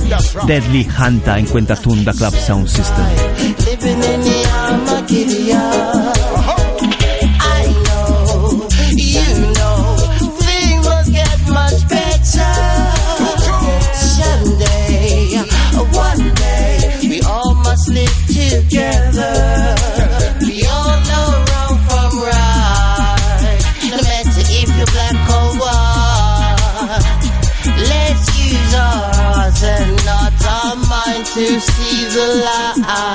[0.48, 3.31] Deadly Hanta encuentra Tunda Club Sound System.
[3.72, 5.56] living in the Armageddon.
[7.40, 8.68] I know,
[8.98, 9.28] you
[9.58, 9.80] know,
[10.44, 12.54] things must get much better
[13.96, 15.40] someday.
[16.08, 16.74] One day,
[17.12, 19.36] we all must live together.
[20.42, 27.06] We all know wrong from right, no matter if you're black or white.
[27.92, 33.11] Let's use our hearts and not our minds to see the light.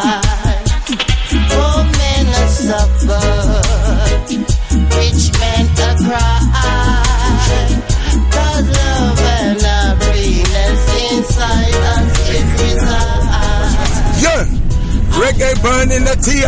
[15.66, 16.46] Burning the tea.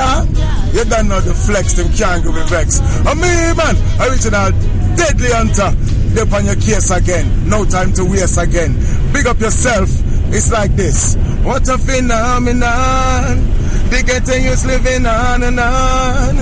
[0.77, 2.78] You don't know the flex, them can't give me vex.
[3.03, 4.55] A me man, original
[4.95, 5.74] deadly hunter.
[6.15, 7.27] They on your case again.
[7.49, 8.78] No time to waste again.
[9.12, 9.90] Big up yourself.
[10.31, 11.16] It's like this.
[11.43, 13.43] What a phenomenon.
[13.90, 16.36] They getting used living on and on.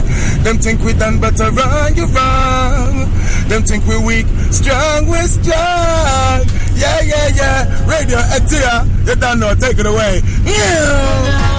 [0.44, 3.09] Them think we done better wrong, you wrong.
[3.48, 6.44] Them think we weak, strong, we strong.
[6.74, 7.89] Yeah, yeah, yeah.
[7.89, 10.20] Radio eh, Etia, you don't know, take it away.
[10.44, 11.56] Yeah.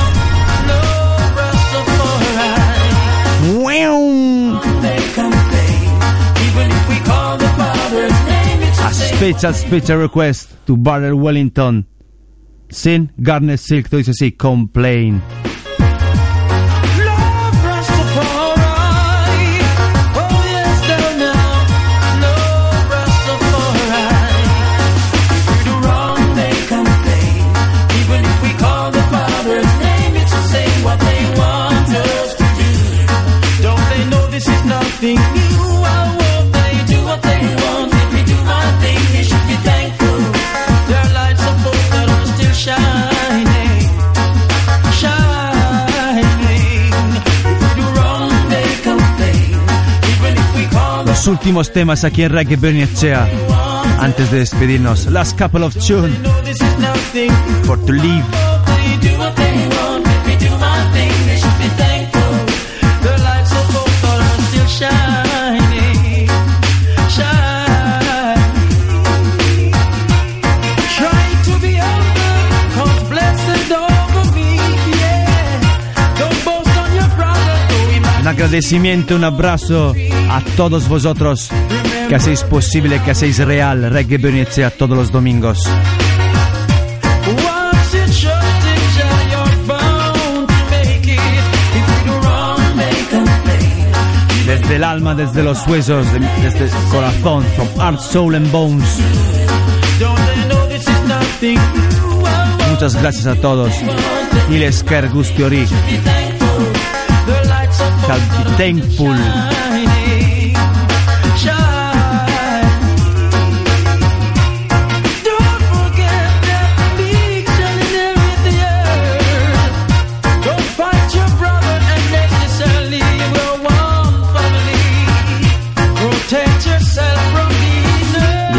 [8.80, 11.86] A special, special request to Barrel Wellington.
[12.70, 15.22] Sin Garnet Silk, tú dices así, complain.
[51.28, 53.30] Últimos temas aquí en Reggae Bernie Echea.
[53.99, 55.76] Antes de despedirnos, last couple of
[56.80, 57.32] nothing.
[57.66, 58.24] for to leave.
[78.38, 79.95] Agradecimiento, un abrazo
[80.30, 81.49] a todos vosotros
[82.07, 85.57] que hacéis posible, que hacéis real Reggae Echea todos los domingos.
[94.45, 98.88] Desde el alma, desde los huesos, de- desde el corazón, from heart, soul and bones.
[102.69, 103.72] Muchas gracias a todos.
[104.49, 105.09] Niles Ker
[108.08, 109.18] shall be thankful.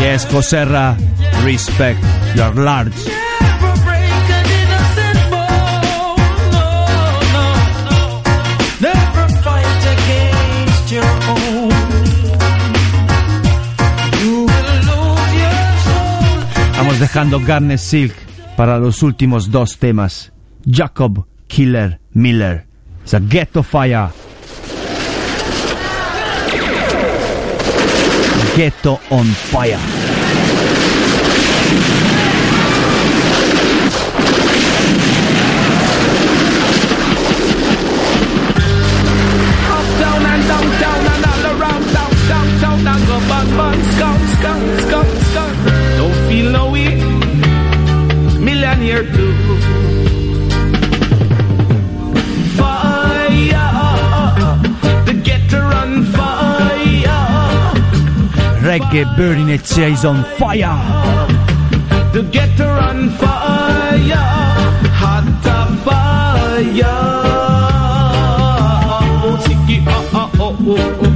[0.01, 0.97] Yes, Coserra,
[1.45, 2.03] respect,
[2.35, 3.18] your are large.
[16.99, 18.15] Dejando Garnet Silk
[18.57, 20.33] para los últimos dos temas.
[20.67, 22.67] Jacob Killer Miller.
[23.13, 24.09] A Ghetto Fire.
[28.57, 30.18] Ghetto on Fire.
[58.89, 60.77] reggae burning, in a chair is on fire.
[62.13, 64.17] The ghetto on fire,
[64.95, 65.25] hot
[65.85, 66.85] fire.
[70.11, 71.15] Oh, oh, oh, oh.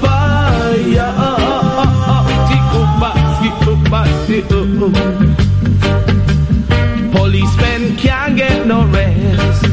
[0.00, 2.26] Fire, oh, oh, oh,
[4.12, 4.98] oh,
[7.12, 9.66] Policemen can't get no rest.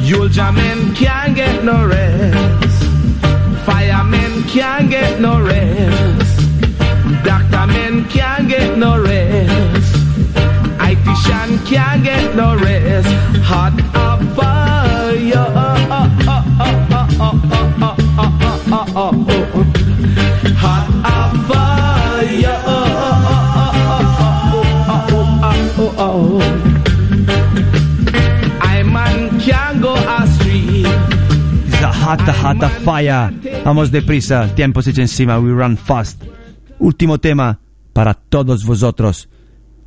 [0.00, 2.61] You'll jam and can't get no rest.
[4.52, 6.38] Can't get no rest.
[7.24, 9.96] Doctor men can't get no rest.
[10.76, 13.08] ITian can't get no rest.
[13.48, 15.48] Hot of fire.
[20.60, 22.60] Hot of fire.
[28.60, 30.84] I man can't go astray.
[30.84, 33.30] It's a hot, hot fire.
[33.64, 36.22] Vamos deprisa, el tiempo se echa encima, we run fast.
[36.80, 37.60] Último tema
[37.92, 39.28] para todos vosotros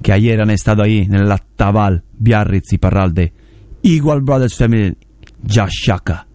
[0.01, 3.33] que ayer han estado ahí en el Tabal, Biarritz y Parralde.
[3.83, 4.95] Eagle Brothers Family,
[5.45, 6.25] Jashaka.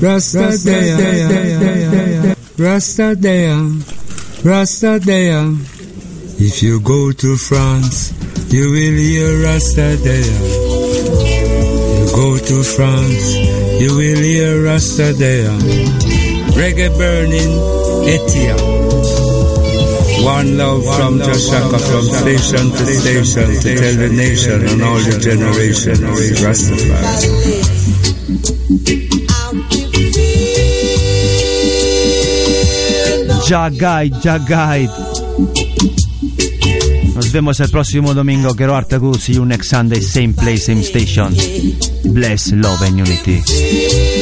[0.00, 3.56] Rasta Dea, Rasta Dea,
[4.42, 4.98] Rasta.
[6.38, 8.12] If you go to France,
[8.50, 10.63] you will hear Rasta Dea.
[12.14, 13.34] You go to France,
[13.80, 15.50] you will hear Rasta there.
[16.54, 17.50] Reggae burning,
[18.06, 18.54] Etia.
[20.24, 25.18] One love from Jashaka, from station to station, to tell the nation and all the
[25.18, 25.98] generations,
[26.40, 27.74] Rastafari.
[33.48, 34.92] Ja Guide, Ja Guide.
[37.16, 38.54] Nos vemos el próximo domingo.
[38.54, 39.18] Quiero arte good.
[39.18, 40.00] See you next Sunday.
[40.00, 41.34] Same place, same station.
[42.12, 44.13] Bless, love and unity.